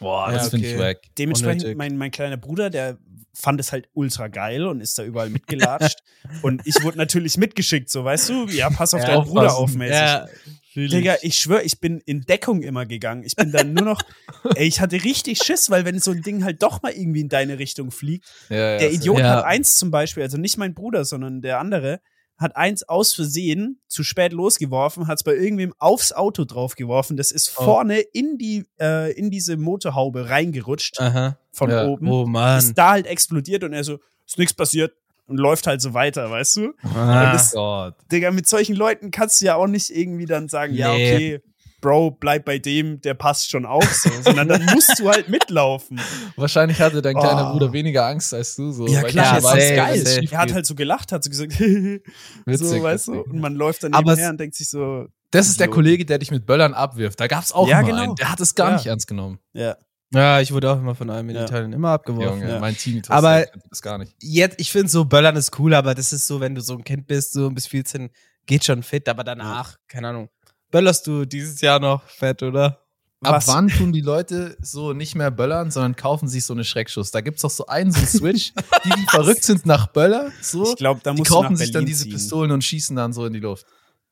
[0.00, 0.82] Boah, Ja, das finde ich okay.
[0.82, 0.98] wack.
[1.18, 1.78] Dementsprechend, Unnötig.
[1.78, 2.98] mein, mein kleiner Bruder, der
[3.32, 6.00] fand es halt ultra geil und ist da überall mitgelatscht.
[6.42, 9.74] und ich wurde natürlich mitgeschickt, so weißt du, ja, pass auf Ja, deinen Bruder auf,
[9.74, 9.94] mäßig.
[9.94, 10.26] Ja,
[10.74, 13.24] Digga, ich schwöre, ich bin in Deckung immer gegangen.
[13.24, 14.02] Ich bin dann nur noch,
[14.54, 17.28] ey, ich hatte richtig Schiss, weil wenn so ein Ding halt doch mal irgendwie in
[17.28, 18.26] deine Richtung fliegt.
[18.48, 18.92] Ja, Der.
[18.92, 22.00] Idiot hat eins zum Beispiel, also nicht mein Bruder, sondern der andere,
[22.40, 27.16] hat eins aus Versehen zu spät losgeworfen, hat es bei irgendwem aufs Auto draufgeworfen.
[27.16, 27.64] Das ist Oh.
[27.64, 31.36] vorne in die, äh, in diese Motorhaube reingerutscht Aha.
[31.52, 31.86] von Ja.
[31.86, 32.58] oben Oh Mann.
[32.58, 34.92] ist da halt explodiert und er so, ist nichts passiert
[35.26, 36.72] und läuft halt so weiter, weißt du?
[36.82, 37.32] Ah.
[37.32, 37.94] das- Gott.
[38.10, 41.14] Digga, mit solchen Leuten kannst du ja auch nicht irgendwie dann sagen, ja, Nee.
[41.14, 41.40] okay,
[41.80, 46.00] Bro, bleib bei dem, der passt schon auf, so, sondern dann musst du halt mitlaufen.
[46.36, 47.52] Wahrscheinlich hatte dein kleiner Oh.
[47.52, 48.70] Bruder weniger Angst als du.
[48.72, 50.02] So, Ja, weil klar, das dass geil.
[50.02, 51.58] es Er hat halt so gelacht, hat so gesagt,
[52.46, 55.06] Witzig, so, weißt du, und man läuft dann Aber nebenher es- und denkt sich so,
[55.30, 55.68] Das ist der.
[55.68, 57.18] Kollege, der dich mit Böllern abwirft.
[57.20, 58.02] Da gab's auch Ja, genau.
[58.02, 58.14] einen.
[58.16, 58.76] Der hat es gar Ja.
[58.76, 59.38] nicht ernst genommen.
[59.52, 59.76] ja,
[60.12, 61.44] Ja, ich wurde auch immer von einem in Ja.
[61.44, 62.40] Italien immer abgeworfen.
[62.40, 62.58] Junge, Ja.
[62.60, 64.12] mein Team Aber- das gar nicht.
[64.20, 66.82] Jetzt, ich finde so, Böllern ist cool, aber das ist so, wenn du so ein
[66.84, 68.10] Kind bist, so bis 14,
[68.46, 70.28] geht schon fit, aber danach, keine Ahnung.
[70.70, 72.78] Böllerst du dieses Jahr noch fett, oder?
[73.22, 73.48] Ab Was?
[73.48, 77.10] wann tun die Leute so nicht mehr Böllern, sondern kaufen sich so eine Schreckschuss?
[77.10, 78.54] Da gibt's doch so einen, so einen Switch,
[78.84, 80.70] die, die verrückt sind nach Böller, so.
[80.70, 82.12] ich glaube, da die musst du nach kaufen Berlin sich dann diese ziehen.
[82.12, 83.66] Pistolen und schießen dann so in die Luft.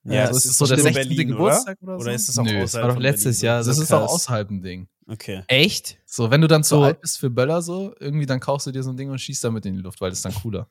[0.05, 1.09] Ja, so das ist ist so der nur 16.
[1.09, 1.93] Berlin, Geburtstag oder?
[1.95, 2.05] oder so?
[2.05, 3.59] Oder ist das auch Nö, das außerhalb war doch letztes Berlin Jahr.
[3.59, 4.89] Das Also ist auch außerhalb ein Ding.
[5.07, 5.13] So?
[5.15, 5.43] Okay.
[5.49, 5.99] Echt?
[6.05, 6.83] So, wenn du dann zu So.
[6.83, 9.43] alt bist für Böller, so, irgendwie, dann kaufst du dir so ein Ding und schießt
[9.43, 10.69] damit in die Luft, weil das ist dann cooler.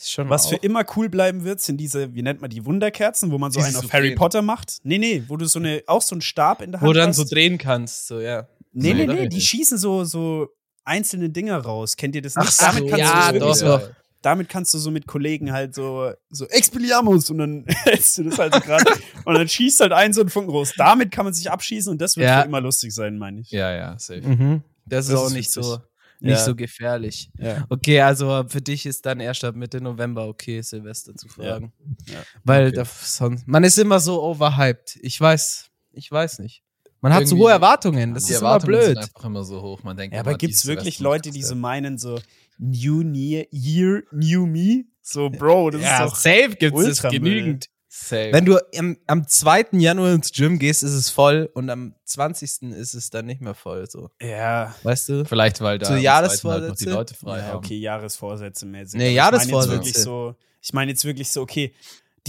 [0.00, 0.50] Ist schon Was auch.
[0.50, 3.60] für immer cool bleiben wird, sind diese, wie nennt man die, Wunderkerzen, wo man so
[3.60, 4.16] einen auf so Harry drehen.
[4.18, 4.78] Potter macht.
[4.82, 6.98] Nee, nee, wo du so eine, auch so einen Stab in der Hand Wo du
[7.00, 7.16] dann hast.
[7.16, 8.48] so drehen kannst, so, ja.
[8.72, 10.48] Nee, So, nee, nee, die schießen so, so
[10.84, 11.96] einzelne Dinger raus.
[11.96, 12.46] Kennt ihr das nicht?
[12.48, 13.90] Ach so, damit, kannst ja, du wirklich doch, so, doch.
[14.22, 18.38] damit kannst du so mit Kollegen halt so, so Expelliarmus und dann hältst du das
[18.38, 18.90] halt so gerade
[19.26, 20.72] und dann schießt halt ein so ein Funken raus.
[20.76, 22.40] Damit kann man sich abschießen und das wird Ja.
[22.40, 23.50] für immer lustig sein, meine ich.
[23.50, 24.22] Ja, ja, safe.
[24.22, 24.62] Mhm.
[24.86, 25.62] Das, ist Das auch ist nicht witzig.
[25.64, 25.78] so,
[26.22, 26.44] nicht Ja.
[26.44, 27.30] so gefährlich.
[27.38, 27.64] Ja.
[27.68, 31.72] Okay, also für dich ist dann erst ab Mitte November okay, Silvester zu fragen.
[32.08, 32.18] Ja.
[32.44, 32.76] Weil Okay.
[32.76, 34.98] da sonst, man ist immer so overhyped.
[35.02, 36.62] Ich weiß, ich weiß nicht.
[37.02, 38.98] Man hat so Irgendwie- hohe Erwartungen, das die ist immer Erwartungen sind blöd.
[38.98, 39.82] einfach immer so hoch.
[39.82, 42.18] Man denkt, Ja, aber immer, gibt's dieses wirklich Leute, die so meinen, so
[42.58, 44.84] New Near, Year, New Me?
[45.00, 46.16] So, Bro, das Ja, ist doch.
[46.18, 47.69] safe gibt's es genügend.
[47.92, 48.32] Safe.
[48.32, 49.70] Wenn du am, am 2.
[49.72, 52.62] Januar ins Gym gehst, ist es voll und am 20.
[52.70, 54.10] ist es dann nicht mehr voll, so.
[54.22, 54.76] Ja.
[54.84, 55.24] Weißt du?
[55.24, 56.60] Vielleicht, weil da So Jahresvorsätze?
[56.60, 57.56] halt noch die Leute frei ja, haben.
[57.56, 58.96] okay, Jahresvorsätze mäßig.
[58.96, 59.74] Nee, Jahresvorsätze.
[59.74, 61.74] Ich meine jetzt wirklich so, ich meine jetzt wirklich so, okay,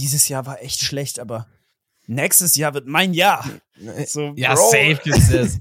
[0.00, 1.46] dieses Jahr war echt schlecht, aber
[2.08, 3.48] nächstes Jahr wird mein Jahr.
[4.08, 5.60] So, Ja, Bro, safe gibt's das.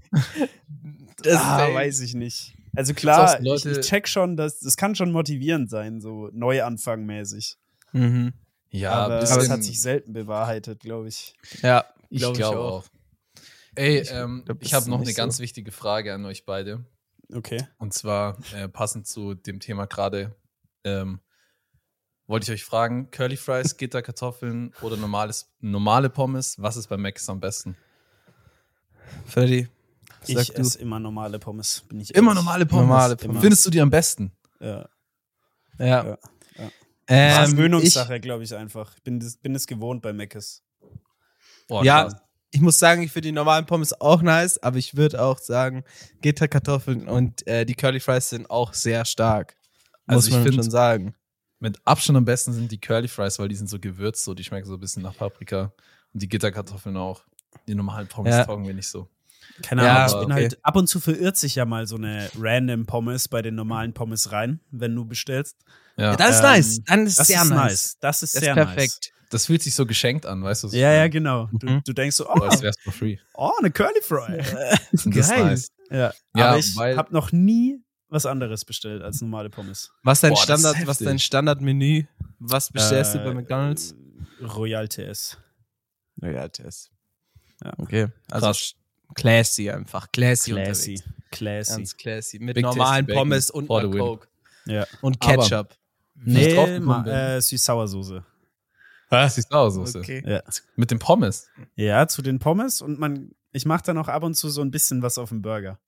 [1.22, 2.56] das ah, weiß ich nicht.
[2.76, 7.58] Also klar, ich, ich check schon, dass das kann schon motivierend sein, so Neuanfang mäßig.
[7.92, 8.34] Mhm.
[8.72, 11.36] Ja, aber bisschen, es hat sich selten bewahrheitet, glaube ich.
[11.62, 12.86] Ja, ich glaub glaube ich auch.
[13.76, 15.16] Ey, ähm, glaub, ich habe noch eine so.
[15.16, 16.86] ganz wichtige Frage an euch beide.
[17.34, 17.66] Okay.
[17.78, 20.36] Und zwar äh, passend zu dem Thema gerade.
[20.84, 21.20] Ähm,
[22.28, 27.28] wollte ich euch fragen, Curly Fries, Gitterkartoffeln oder normales, normale Pommes, was ist bei Macs
[27.30, 27.76] am besten?
[29.26, 29.68] Freddy.
[30.22, 32.44] Sag Ich esse immer normale Pommes, bin ich Immer ehrlich.
[32.44, 32.88] normale Pommes.
[32.88, 33.42] Normale Pommes.
[33.42, 34.32] Findest du die am besten?
[34.60, 34.88] Ja.
[35.78, 36.06] Ja.
[36.06, 36.18] Ja,
[37.14, 38.96] Ähm, Gewöhnungssache, glaube ich einfach.
[38.96, 40.64] Ich bin, das, bin es gewohnt bei Meckes.
[41.68, 42.16] Boah, Ja, krass.
[42.52, 45.84] ich muss sagen, ich finde die normalen Pommes auch nice, aber ich würde auch sagen,
[46.22, 49.56] Gitterkartoffeln und äh, die Curly Fries sind auch sehr stark.
[50.08, 51.16] Also Muss ich man find- schon sagen.
[51.60, 54.44] Mit Abstand am besten sind die Curly Fries, weil die sind so gewürzt, so die
[54.44, 55.72] schmecken so ein bisschen nach Paprika.
[56.14, 57.24] Und die Gitterkartoffeln auch.
[57.68, 58.46] Die normalen Pommes Ja.
[58.46, 59.08] taugen mir nicht so.
[59.64, 60.42] Keine Ja, Ahnung, ich bin okay.
[60.44, 63.94] halt, ab und zu verirrt sich ja mal so eine random Pommes bei den normalen
[63.94, 65.58] Pommes rein, wenn du bestellst.
[65.98, 66.16] Ja.
[66.16, 66.82] Das ist Ähm, nice.
[66.86, 67.58] Dann ist Das sehr ist nice.
[67.60, 67.98] nice.
[68.00, 69.12] Das ist Das sehr ist perfekt.
[69.30, 70.68] Das fühlt sich so geschenkt an, weißt du?
[70.68, 70.76] nice.
[70.76, 71.48] Ja, ja, genau.
[71.54, 71.82] Du, Mhm.
[71.86, 73.18] du denkst so, Oh, oh, als wär's for free.
[73.36, 74.40] oh eine Curly Fry.
[74.92, 75.44] Das Geil.
[75.46, 75.68] nice.
[75.90, 79.92] ja, Ja, aber ich weil- habe noch nie was anderes bestellt als normale Pommes.
[80.04, 82.06] Was dein Boah, das ist Standard, was dein Standardmenü?
[82.40, 83.96] Was bestellst du Äh, bei McDonalds?
[84.42, 85.38] Royal TS.
[86.22, 86.90] Ja, Tess.
[87.64, 87.74] Ja.
[87.78, 88.08] Okay.
[88.30, 88.74] Also Krass.
[89.16, 90.12] Classy einfach.
[90.12, 90.92] Classy, Classy.
[90.92, 91.04] unterwegs.
[91.32, 91.72] Classy.
[91.74, 92.40] Ganz classy.
[92.40, 93.90] Mit Big normalen Pommes und einer.
[93.90, 94.28] Coke.
[94.66, 94.86] ja.
[95.02, 95.76] Und Aber- Ketchup.
[96.24, 98.24] Ich Nee, äh, Süß-Sauersoße.
[99.10, 100.00] Das ist Sauersoße.
[100.00, 100.24] Okay.
[100.26, 100.44] Ja.
[100.76, 101.48] Mit dem Pommes.
[101.76, 104.72] ja, zu den Pommes und man, ich mache dann auch ab und zu so ein
[104.72, 105.80] bisschen was auf dem Burger.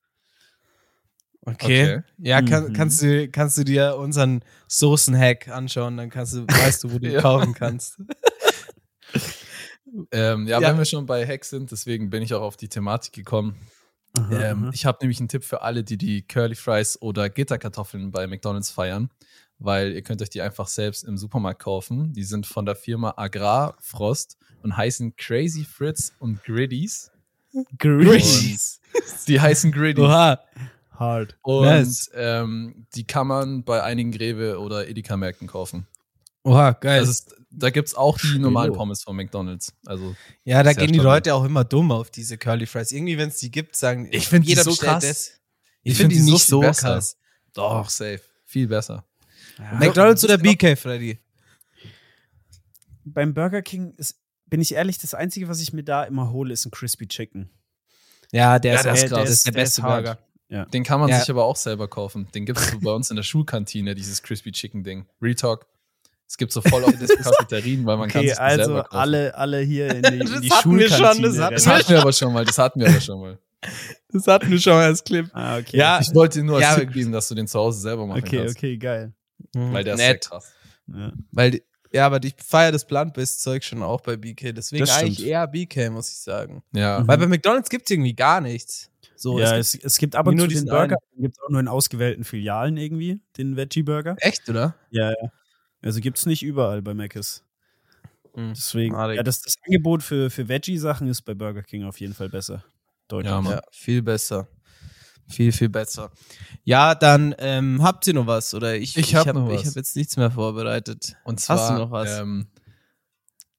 [1.45, 1.97] Okay.
[1.97, 2.03] Okay.
[2.19, 2.74] Ja, kann, Mhm.
[2.74, 7.07] kannst, du, kannst du dir unseren Soßen-Hack anschauen, dann kannst du, weißt du, wo du
[7.11, 7.21] Ja.
[7.21, 7.97] kaufen kannst.
[10.11, 10.69] Ähm, ja, Ja.
[10.69, 13.55] wenn wir schon bei Hacks sind, deswegen bin ich auch auf die Thematik gekommen.
[14.31, 18.27] Ähm, ich habe nämlich einen Tipp für alle, die die Curly Fries oder Gitterkartoffeln bei
[18.27, 19.09] McDonald's feiern,
[19.57, 22.13] weil ihr könnt euch die einfach selbst im Supermarkt kaufen.
[22.13, 27.11] Die sind von der Firma Agrar Frost und heißen Crazy Fritz und Griddies.
[27.77, 28.79] Grease.
[29.27, 30.03] Die heißen Griddies.
[30.03, 30.39] Oha.
[30.91, 31.35] Hard.
[31.41, 32.11] Und Nice.
[32.13, 35.87] ähm, die kann man bei einigen Greve- oder Edeka-Märkten kaufen.
[36.43, 36.99] Oha, geil.
[37.01, 38.73] Das ist, da gibt es auch die normalen.
[38.73, 39.73] Pommes von McDonald's.
[39.85, 40.99] Also ja, da gehen die.
[40.99, 42.91] Leute auch immer dumm auf diese Curly Fries.
[42.91, 45.03] Irgendwie, wenn es die gibt, sagen Ich find die jeder so krass.
[45.03, 45.27] Das.
[45.83, 46.87] Ich, Ich finde find die nicht so besser.
[46.95, 47.17] krass.
[47.53, 48.21] doch, safe.
[48.45, 49.05] Viel besser.
[49.79, 51.19] McDonald's oder BK, Freddy?
[53.05, 56.53] Beim Burger King ist, bin ich ehrlich, das Einzige, was ich mir da immer hole,
[56.53, 57.49] ist ein Crispy Chicken.
[58.31, 59.11] Ja, der Ja, ist der ist.
[59.11, 60.03] Das ist der Der ist beste hart.
[60.49, 60.65] Burger.
[60.71, 61.19] Den kann man Ja.
[61.19, 62.27] sich aber auch selber kaufen.
[62.35, 65.05] Den gibt es so bei uns in der Schulkantine, dieses Crispy Chicken Ding.
[65.21, 65.65] Retalk.
[66.28, 68.97] Es gibt so voll oft Cafeterien, weil man kann Okay, sich die also selber kaufen.
[68.97, 71.67] alle, alle hier in die, in Das die hatten wir schon, Schulkantine das hatten Das
[71.67, 72.45] hatten wir aber schon mal.
[72.45, 73.39] Das hatten wir aber schon mal.
[74.11, 75.30] Das hatten wir schon mal als Clip.
[75.34, 75.78] Ah, okay.
[75.78, 78.05] Ja, Ich wollte dir nur als Ja, Tipp geben, dass du den zu Hause selber
[78.07, 78.57] machen Okay, kannst.
[78.57, 79.13] okay, geil.
[79.53, 80.26] Weil der ist sehr Nett.
[80.30, 80.51] krass.
[80.88, 81.13] Ja.
[81.32, 81.61] Weil,
[81.91, 84.51] ja, aber ich feiere das Plant-Based-Zeug schon auch bei BK.
[84.53, 86.63] Deswegen eigentlich eher BK, muss ich sagen.
[86.74, 86.99] Ja.
[87.01, 87.07] Mhm.
[87.07, 88.89] Weil bei McDonald's gibt es irgendwie gar nichts.
[89.15, 91.61] So, ja, es es, es gibt aber nur diesen Burger, den gibt es auch nur
[91.61, 94.15] in ausgewählten Filialen irgendwie, den Veggie-Burger.
[94.15, 94.76] gibt, echt, oder?
[94.89, 95.32] Ja, ja.
[95.84, 97.43] Also gibt es nicht überall bei Mc's.
[98.36, 98.53] Mhm.
[98.55, 102.29] Deswegen, ja, das, das Angebot für, für Veggie-Sachen ist bei Burger King auf jeden Fall
[102.29, 102.63] besser.
[103.07, 103.31] Deutlich.
[103.31, 103.41] Ja.
[103.43, 104.47] Ja, viel besser.
[105.27, 106.11] Viel, viel besser.
[106.63, 108.53] Ja, dann ähm, habt ihr noch was?
[108.53, 109.61] Oder ich, Ich hab hab, noch was.
[109.61, 111.15] Ich habe jetzt nichts mehr vorbereitet.
[111.23, 112.19] Und zwar, Hast du noch was?
[112.19, 112.47] Ähm,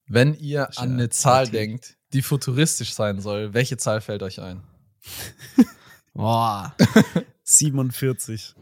[0.07, 4.62] wenn ihr an eine Zahl denkt, die futuristisch sein soll, welche Zahl fällt euch ein?
[6.14, 6.75] Boah.
[7.45, 8.55] 47.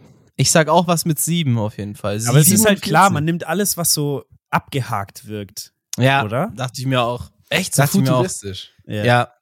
[0.43, 2.17] Ich sag auch was mit sieben auf jeden Fall.
[2.27, 2.83] Aber es ist halt 47.
[2.83, 5.73] klar, man nimmt alles, was so abgehakt wirkt.
[5.97, 6.51] ja, oder?
[6.57, 7.31] Dachte ich mir auch.
[7.49, 8.71] Echt so futuristisch?
[8.87, 9.33] Ja,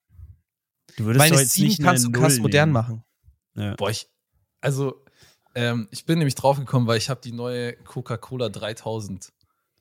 [0.96, 3.02] Du würdest weil doch das jetzt sieben nicht kannst du krass modern machen.
[3.54, 3.74] Ja.
[3.76, 4.08] Boah, ich,
[4.60, 5.02] also,
[5.54, 9.32] ähm, ich bin nämlich draufgekommen, weil ich habe die neue Coca-Cola 3000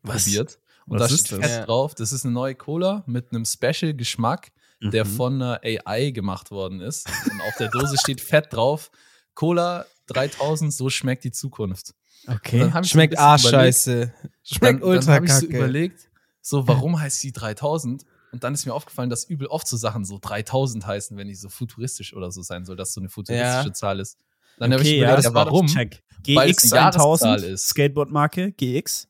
[0.03, 0.23] Was?
[0.23, 0.59] probiert.
[0.85, 1.45] Und Was da ist steht das?
[1.49, 1.65] fett Ja.
[1.65, 4.51] drauf, das ist eine neue Cola mit einem Special-Geschmack,
[4.81, 5.09] der Mhm.
[5.09, 7.07] von einer AI gemacht worden ist.
[7.29, 8.89] Und auf der Dose steht fett drauf,
[9.33, 11.93] Cola 3000, so schmeckt die Zukunft.
[12.27, 12.69] Okay.
[12.71, 14.13] hab so Schmeckt überlegt- arschscheiße.
[14.43, 16.09] Schmeckt dann, ultra dann habe ich so überlegt,
[16.41, 18.05] so warum heißt die 3000?
[18.31, 21.35] Und dann ist mir aufgefallen, dass übel oft so Sachen so 3000 heißen, wenn die
[21.35, 23.73] so futuristisch oder so sein soll, dass so eine futuristische Ja.
[23.73, 24.17] Zahl ist.
[24.57, 25.67] Dann habe ich Okay, überlegt, das ja, warum?
[25.67, 26.03] Check.
[26.21, 26.35] GX
[26.73, 26.91] eine Jahreszahl
[27.37, 27.67] 1000, ist.
[27.69, 29.07] Skateboard-Marke, GX,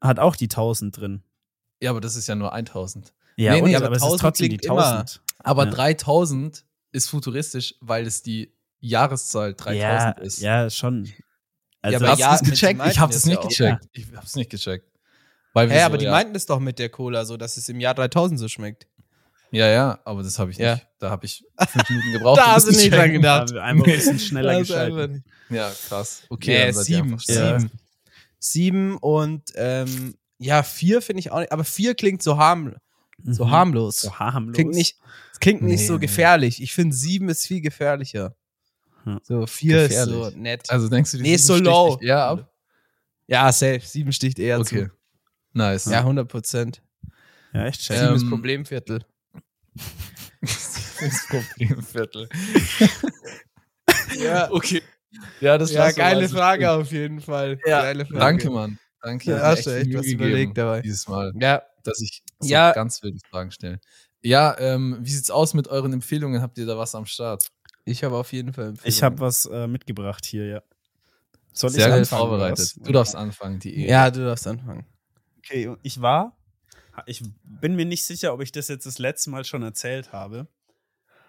[0.00, 1.22] hat auch die 1000 drin.
[1.80, 3.12] Ja, aber das ist ja nur 1000.
[3.36, 5.20] Ja, Nee, nee, aber, aber es ist 1000 trotzdem die klingt immer- 1000.
[5.40, 5.70] Aber Ja.
[5.70, 8.52] 3000 ist futuristisch, weil es die
[8.82, 10.40] Jahreszahl 3000 ja, ist.
[10.40, 11.08] Ja, schon.
[11.80, 12.80] Also, aber Hast ja, du das mit gecheckt?
[12.90, 13.88] Ich habe das das nicht ja gecheckt.
[13.92, 14.86] Ich habe es nicht gecheckt.
[15.54, 17.56] Weil Hä, wir aber so, die ja, meinten es doch mit der Cola so, dass
[17.56, 18.86] es im Jahr 3000 so schmeckt.
[19.50, 20.74] Ja, ja, aber das habe ich Ja.
[20.74, 20.86] nicht.
[20.98, 22.38] Da habe ich fünf Minuten gebraucht.
[22.38, 23.50] Da hast das du nicht dran gedacht.
[23.50, 25.10] ja, einfach ein bisschen schneller Das ist einfach geschaltet.
[25.12, 26.22] nicht- Ja, krass.
[26.30, 27.18] Okay, Nee, sieben.
[27.28, 27.58] Ja.
[27.58, 27.70] Sieben.
[28.38, 31.52] Sieben und ähm, ja, vier finde ich auch nicht.
[31.52, 32.74] Aber vier klingt so, harm,
[33.24, 33.50] so Mhm.
[33.50, 34.00] harmlos.
[34.00, 34.54] So harmlos.
[34.54, 34.96] Klingt nicht,
[35.40, 36.00] klingt nicht Nee, so nee.
[36.00, 36.62] gefährlich.
[36.62, 38.34] Ich finde sieben ist viel gefährlicher.
[39.22, 40.14] So, vier Gefährlich.
[40.16, 40.70] ist so nett.
[40.70, 41.98] Also denkst du, die Nee, ist sieben so low.
[42.00, 42.52] eher ab?
[43.26, 43.80] ja, safe.
[43.80, 44.84] Sieben sticht eher Okay.
[44.86, 44.90] zu.
[45.54, 45.86] Nice.
[45.86, 46.82] Ja, 100 Prozent.
[47.52, 47.98] Ja, echt check.
[47.98, 49.04] Sieben ist Ähm, Problemviertel.
[50.40, 52.28] das Problemviertel.
[54.18, 54.82] Ja, Okay.
[55.40, 57.58] Ja, das ja lassen wir geile mal so Frage auf jeden Fall.
[57.66, 58.18] Ja, geile Frage.
[58.18, 58.78] Danke, Mann.
[59.02, 59.30] Danke.
[59.30, 60.80] Ja, habt hast du echt Mühe was überlegt dabei.
[60.80, 62.72] Dieses Mal, Ja, dass ich so Ja.
[62.72, 63.80] ganz wilde Fragen stelle.
[64.22, 66.40] Ja, ähm, wie sieht's aus mit euren Empfehlungen?
[66.40, 67.48] Habt ihr da was am Start?
[67.84, 68.88] Ich habe auf jeden Fall Empfehlungen.
[68.88, 70.62] Ich habe was äh, mitgebracht hier, ja.
[71.52, 72.74] Soll Sehr ich gut anfangen, vorbereitet.
[72.76, 73.88] Du darfst anfangen, die Ehe.
[73.88, 74.86] Ja, du darfst anfangen.
[75.38, 76.36] Okay, ich war,
[77.06, 80.46] ich bin mir nicht sicher, ob ich das jetzt das letzte Mal schon erzählt habe,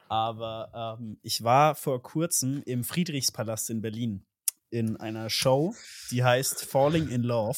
[0.08, 4.26] aber ähm, ich war vor kurzem im Friedrichspalast in Berlin
[4.70, 5.76] in einer Show,
[6.12, 7.58] die heißt Falling in Love.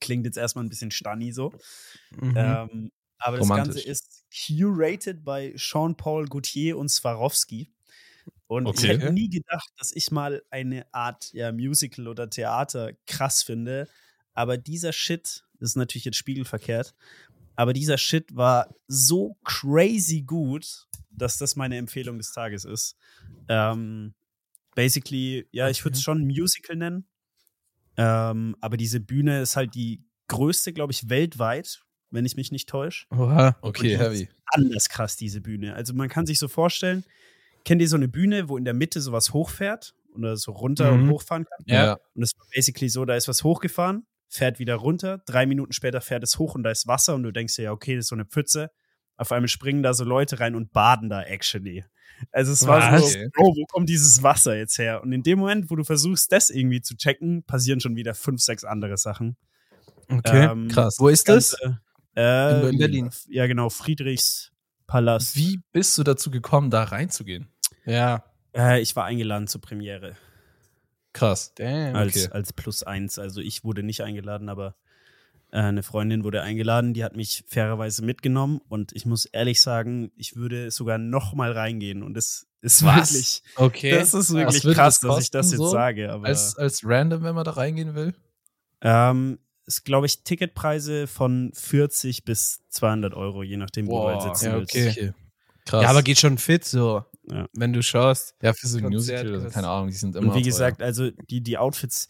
[0.00, 1.52] Klingt jetzt erstmal ein bisschen stunny so.
[2.10, 2.34] Mhm.
[2.36, 3.48] Ähm, aber das.
[3.48, 7.72] Ganze ist curated bei Jean-Paul Gaultier und Swarovski.
[8.48, 8.88] Und ich Okay.
[8.88, 13.88] hätte nie gedacht, dass ich mal eine Art ja, Musical oder Theater krass finde.
[14.34, 16.94] Aber dieser Shit, das ist natürlich jetzt spiegelverkehrt,
[17.56, 22.96] aber dieser Shit war so crazy gut, dass das meine Empfehlung des Tages ist.
[23.48, 24.14] Ähm,
[24.74, 27.08] basically, ja, ich würde es schon Musical nennen.
[27.96, 32.68] Ähm, aber diese Bühne ist halt die größte, glaube ich, weltweit, wenn ich mich nicht
[32.68, 33.06] täusche.
[33.10, 33.56] Oha.
[33.60, 34.22] Okay, heavy.
[34.24, 35.74] ist Anders krass, diese Bühne.
[35.74, 37.04] Also man kann sich so vorstellen,
[37.64, 41.02] kennt ihr so eine Bühne, wo in der Mitte sowas hochfährt oder so runter Mhm.
[41.04, 41.64] und hochfahren kann?
[41.66, 41.98] Ja.
[42.14, 46.00] Und es war basically so, da ist was hochgefahren, fährt wieder runter, drei Minuten später
[46.00, 48.08] fährt es hoch und da ist Wasser und du denkst dir, ja, okay, das ist
[48.10, 48.70] so eine Pfütze.
[49.16, 51.84] Auf einmal springen da so Leute rein und baden da actually.
[52.32, 53.12] Also es war Was?
[53.12, 55.02] so, oh, wo kommt dieses Wasser jetzt her?
[55.02, 58.40] Und in dem Moment, wo du versuchst, das irgendwie zu checken, passieren schon wieder fünf,
[58.42, 59.36] sechs andere Sachen.
[60.08, 60.44] Okay.
[60.50, 60.96] Ähm, Krass.
[60.98, 61.56] Wo ist das?
[61.58, 61.80] Ganze,
[62.16, 63.10] äh, In Berlin.
[63.28, 65.36] Ja, genau, Friedrichspalast.
[65.36, 67.48] Wie bist du dazu gekommen, da reinzugehen?
[67.84, 68.24] Ja.
[68.54, 70.16] Äh, ich war eingeladen zur Premiere.
[71.12, 71.52] Krass.
[71.54, 71.96] Damn.
[71.96, 72.32] als, Okay.
[72.32, 73.18] als plus eins.
[73.18, 74.76] Also ich wurde nicht eingeladen, aber
[75.50, 80.10] äh, eine Freundin wurde eingeladen, die hat mich fairerweise mitgenommen und ich muss ehrlich sagen,
[80.16, 83.12] ich würde sogar noch mal reingehen und es ist Was?
[83.12, 83.90] wirklich, Okay.
[83.92, 85.72] das ist wirklich krass, das dass ich das kosten, jetzt so?
[85.72, 86.12] sage.
[86.12, 88.14] Aber Als, als random, wenn man da reingehen will?
[88.82, 94.18] ähm, ist, glaube ich, Ticketpreise von 40 bis 200 Euro, je nachdem, wo du halt
[94.20, 94.74] Boah, sitzen ja, willst.
[94.76, 95.12] okay.
[95.64, 95.82] Krass.
[95.82, 97.48] ja, aber geht schon fit so, Ja.
[97.52, 98.34] wenn du schaust.
[98.40, 100.44] ja, für so ein Musical, also das- keine Ahnung, die sind immer Und wie teuer.
[100.52, 102.06] gesagt, also die, die Outfits,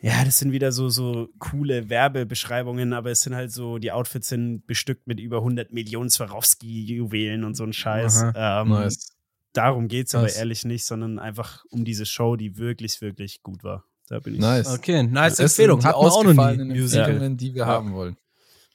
[0.00, 4.28] ja, das sind wieder so, so coole Werbebeschreibungen, aber es sind halt so, die Outfits
[4.28, 8.24] sind bestückt mit über 100 Millionen Swarovski-Juwelen und so ein Scheiß.
[8.34, 9.12] Ähm, Nice.
[9.52, 10.36] Darum geht's aber Nice.
[10.36, 13.84] ehrlich nicht, sondern einfach um diese Show, die wirklich, wirklich gut war.
[14.08, 14.40] Da bin ich.
[14.40, 14.68] Nice.
[14.68, 15.78] Okay, nice Das Empfehlung.
[15.84, 16.28] Hat man auch noch nie.
[16.30, 17.04] ausgefallenen Musical.
[17.10, 17.66] Empfehlungen, die wir Ja.
[17.66, 18.16] haben wollen.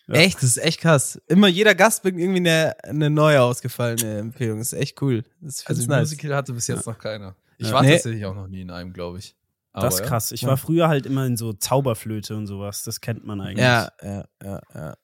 [0.07, 0.15] Ja.
[0.15, 1.21] Echt, das ist echt krass.
[1.27, 4.57] Immer jeder Gast bringt irgendwie eine, eine neue ausgefallene Empfehlung.
[4.59, 5.23] Das ist echt cool.
[5.39, 6.09] Das Also nice.
[6.09, 7.35] Musical hatte bis jetzt noch keiner.
[7.57, 7.73] Ich Ja.
[7.73, 7.93] war Nee.
[7.93, 9.35] tatsächlich auch noch nie in einem, glaube ich.
[9.73, 10.05] Aber das ist ja.
[10.07, 10.31] krass.
[10.33, 10.49] Ich Ja.
[10.49, 12.83] war früher halt immer in so Zauberflöte und sowas.
[12.83, 13.59] Das kennt man eigentlich.
[13.63, 14.95] Ja, ja, ja, ja.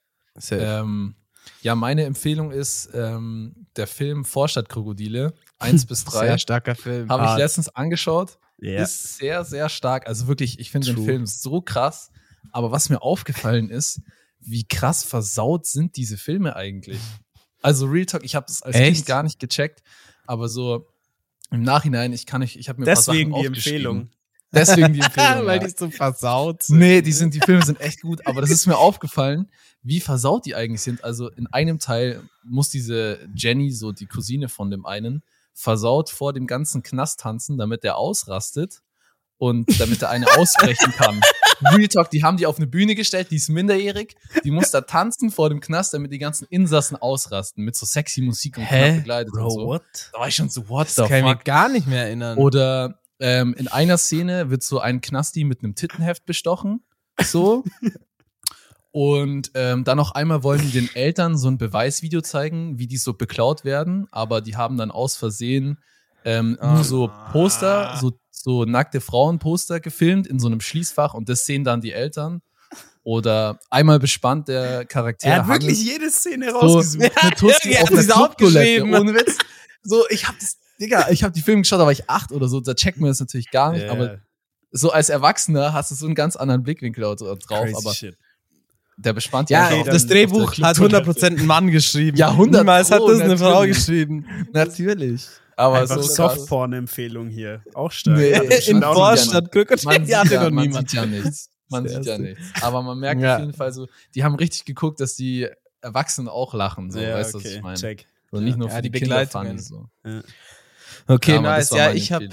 [0.81, 1.15] Ähm,
[1.61, 6.25] ja, meine Empfehlung ist ähm, der Film Vorstadtkrokodile 1 bis 3.
[6.27, 7.07] Sehr starker Film.
[7.09, 7.39] Habe ich Hart.
[7.39, 8.37] letztens angeschaut.
[8.59, 8.83] Ja.
[8.83, 10.07] Ist sehr, sehr stark.
[10.07, 11.05] Also wirklich, ich finde den.
[11.05, 12.11] Film so krass.
[12.51, 14.01] Aber was mir aufgefallen ist,
[14.39, 16.99] wie krass versaut sind diese Filme eigentlich.
[17.61, 18.95] Also Real Talk, ich habe das als Echt?
[18.95, 19.83] Kind gar nicht gecheckt,
[20.25, 20.87] aber so
[21.51, 23.77] im Nachhinein, ich kann nicht, ich habe mir ein Deswegen paar die Sachen aufgeschrieben.
[23.77, 24.09] Empfehlung.
[24.53, 25.45] Deswegen die Empfehlung.
[25.45, 26.79] Weil die so versaut sind.
[26.79, 29.49] Nee, die sind, die Filme sind echt gut, aber das ist mir aufgefallen,
[29.81, 31.03] wie versaut die eigentlich sind.
[31.03, 35.23] Also in einem Teil muss diese Jenny, so die Cousine von dem einen,
[35.59, 38.81] versaut vor dem ganzen Knast tanzen, damit der ausrastet
[39.39, 41.19] und damit der eine ausbrechen kann.
[41.73, 44.81] Real Talk, die haben die auf eine Bühne gestellt, die ist minderjährig, die muss da
[44.81, 48.77] tanzen vor dem Knast, damit die ganzen Insassen ausrasten, mit so sexy Musik und Hä?
[48.89, 49.65] knapp begleitet und so.
[49.65, 49.81] what?
[50.13, 51.45] Da war ich schon so, what Das the kann ich mir fuck?
[51.45, 52.37] gar nicht mehr erinnern.
[52.37, 56.83] Oder ähm, in einer Szene wird so ein Knasti mit einem Tittenheft bestochen.
[57.19, 57.63] So.
[58.91, 62.97] Und ähm, dann noch einmal wollen die den Eltern so ein Beweisvideo zeigen, wie die
[62.97, 65.77] so beklaut werden, aber die haben dann aus Versehen
[66.25, 71.45] ähm, nur so Poster, so, so nackte Frauenposter gefilmt in so einem Schließfach und das
[71.45, 72.41] sehen dann die Eltern.
[73.03, 75.27] Oder einmal bespannt der Charakter.
[75.29, 77.11] Er hat wirklich jede Szene so rausgesucht.
[77.23, 78.93] eine Tussi Ja, auf Clubtoilette, aufgeschrieben.
[78.95, 79.37] ohne Witz.
[79.83, 82.49] So, ich hab das, Digga, ich hab die Filme geschaut, da war ich acht oder
[82.49, 83.91] so, da checkt man das natürlich gar nicht, Ja.
[83.91, 84.19] aber
[84.71, 88.17] so als Erwachsener hast du so einen ganz anderen Blickwinkel drauf, drauf Crazy aber shit.
[88.97, 91.11] Der bespannt ja, okay, auf das Drehbuch hat Clubtoilette.
[91.11, 92.17] 100% ein Mann geschrieben.
[92.17, 94.25] Ja, 100 Niemals hat das eine Frau geschrieben.
[94.53, 95.27] Natürlich.
[95.55, 96.13] Aber Einfach so.
[96.13, 97.61] Softporn-Empfehlung hier.
[97.73, 98.17] Auch stark.
[98.17, 98.31] Nee,
[98.67, 100.89] in auch noch Vorstadt man Krokodil sieht, hatte ja, man niemand.
[100.89, 101.49] sieht ja nichts.
[101.69, 102.41] Man sieht ja nichts.
[102.61, 103.35] Aber man merkt Ja.
[103.35, 105.47] auf jeden Fall so, die haben richtig geguckt, dass die
[105.81, 106.91] Erwachsenen auch lachen.
[106.91, 107.77] So, Ja, weißt du, was okay, ich meine?
[107.77, 108.05] check.
[108.31, 109.59] So nicht nur Ja, für die die, Begleitungen.
[109.59, 109.87] so.
[111.07, 111.69] Okay, Ja, nice.
[111.71, 112.27] Ja, ich habe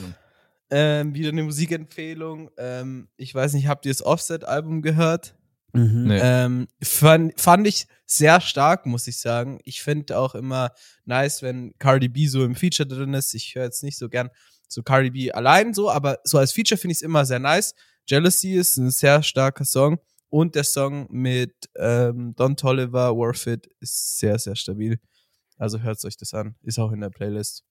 [0.70, 2.50] ähm, wieder eine Musikempfehlung.
[2.58, 5.34] Ähm, ich weiß nicht, habt ihr das Offset-Album gehört?
[5.74, 6.04] Mhm.
[6.04, 6.20] Nee.
[6.22, 9.58] Ähm, fand, fand ich sehr stark, muss ich sagen.
[9.64, 10.70] Ich finde auch immer
[11.04, 13.34] nice, wenn Cardi B so im Feature drin ist.
[13.34, 14.30] Ich höre jetzt nicht so gern
[14.68, 17.74] so Cardi B allein so, aber so als Feature finde ich es immer sehr nice.
[18.06, 19.98] Jealousy ist ein sehr starker Song
[20.28, 24.98] und der Song mit ähm, Don Tolliver, Worth It, ist sehr, sehr stabil.
[25.56, 26.54] Also hört euch das an.
[26.62, 27.64] Ist auch in der Playlist.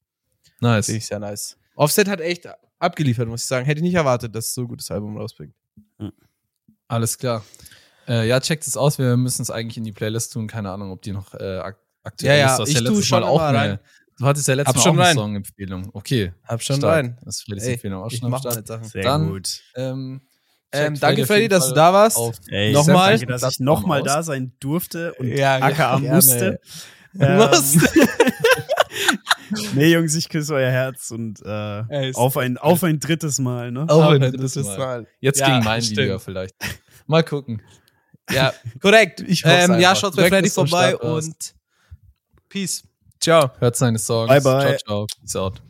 [0.59, 0.85] Nice.
[0.85, 1.57] Finde ich sehr nice.
[1.75, 2.47] Offset hat echt
[2.79, 3.65] abgeliefert, muss ich sagen.
[3.65, 5.53] Hätte ich nicht erwartet, dass es so ein gutes Album rausbringt.
[6.87, 7.43] Alles klar.
[8.07, 8.97] Äh, ja, checkt es aus.
[8.99, 10.47] Wir müssen es eigentlich in die Playlist tun.
[10.47, 12.57] Keine Ahnung, ob die noch äh, ak aktuell Ja, ja, ist.
[12.57, 13.57] Du hast ich ja letztes schon Mal auch immer eine.
[13.59, 13.79] rein.
[14.19, 15.15] Du hattest ja letztes Hab Mal schon auch eine rein.
[15.15, 15.89] Song-Empfehlung.
[15.93, 16.33] Okay.
[16.45, 16.95] Hab schon stark.
[16.97, 17.17] rein.
[17.23, 18.67] Das ist Freddys Ey, Empfehlung auch ich schon am mach Start.
[18.67, 18.83] Sachen.
[18.85, 19.61] Sehr Dann- gut.
[19.75, 20.21] Ähm,
[20.75, 22.17] Ähm, danke, auf Freddy, dass du da warst.
[22.17, 23.11] Auf Ey, Nochmal.
[23.19, 26.15] Danke, dass ich nochmal da sein durfte und Ja, aka gerne.
[26.15, 26.59] musste.
[27.13, 27.79] Musste.
[29.75, 33.71] nee, Jungs, ich küsse euer Herz und äh, Ey, auf, ein, auf ein drittes Mal,
[33.71, 33.85] ne?
[33.87, 34.77] Auch ein drittes Mal.
[34.77, 35.07] mal.
[35.19, 35.97] Jetzt Ja, gegen mein stimmt.
[35.99, 36.55] Video vielleicht.
[37.07, 37.61] Mal gucken.
[38.31, 39.21] Ja, korrekt.
[39.21, 41.35] Ich ähm, ja, schaut bei Freddy vorbei und
[42.49, 42.83] Peace.
[43.19, 43.51] Ciao.
[43.59, 44.29] Hört seine Songs.
[44.29, 44.77] Bye, bye.
[44.77, 45.07] Ciao, ciao.
[45.21, 45.61] Peace out.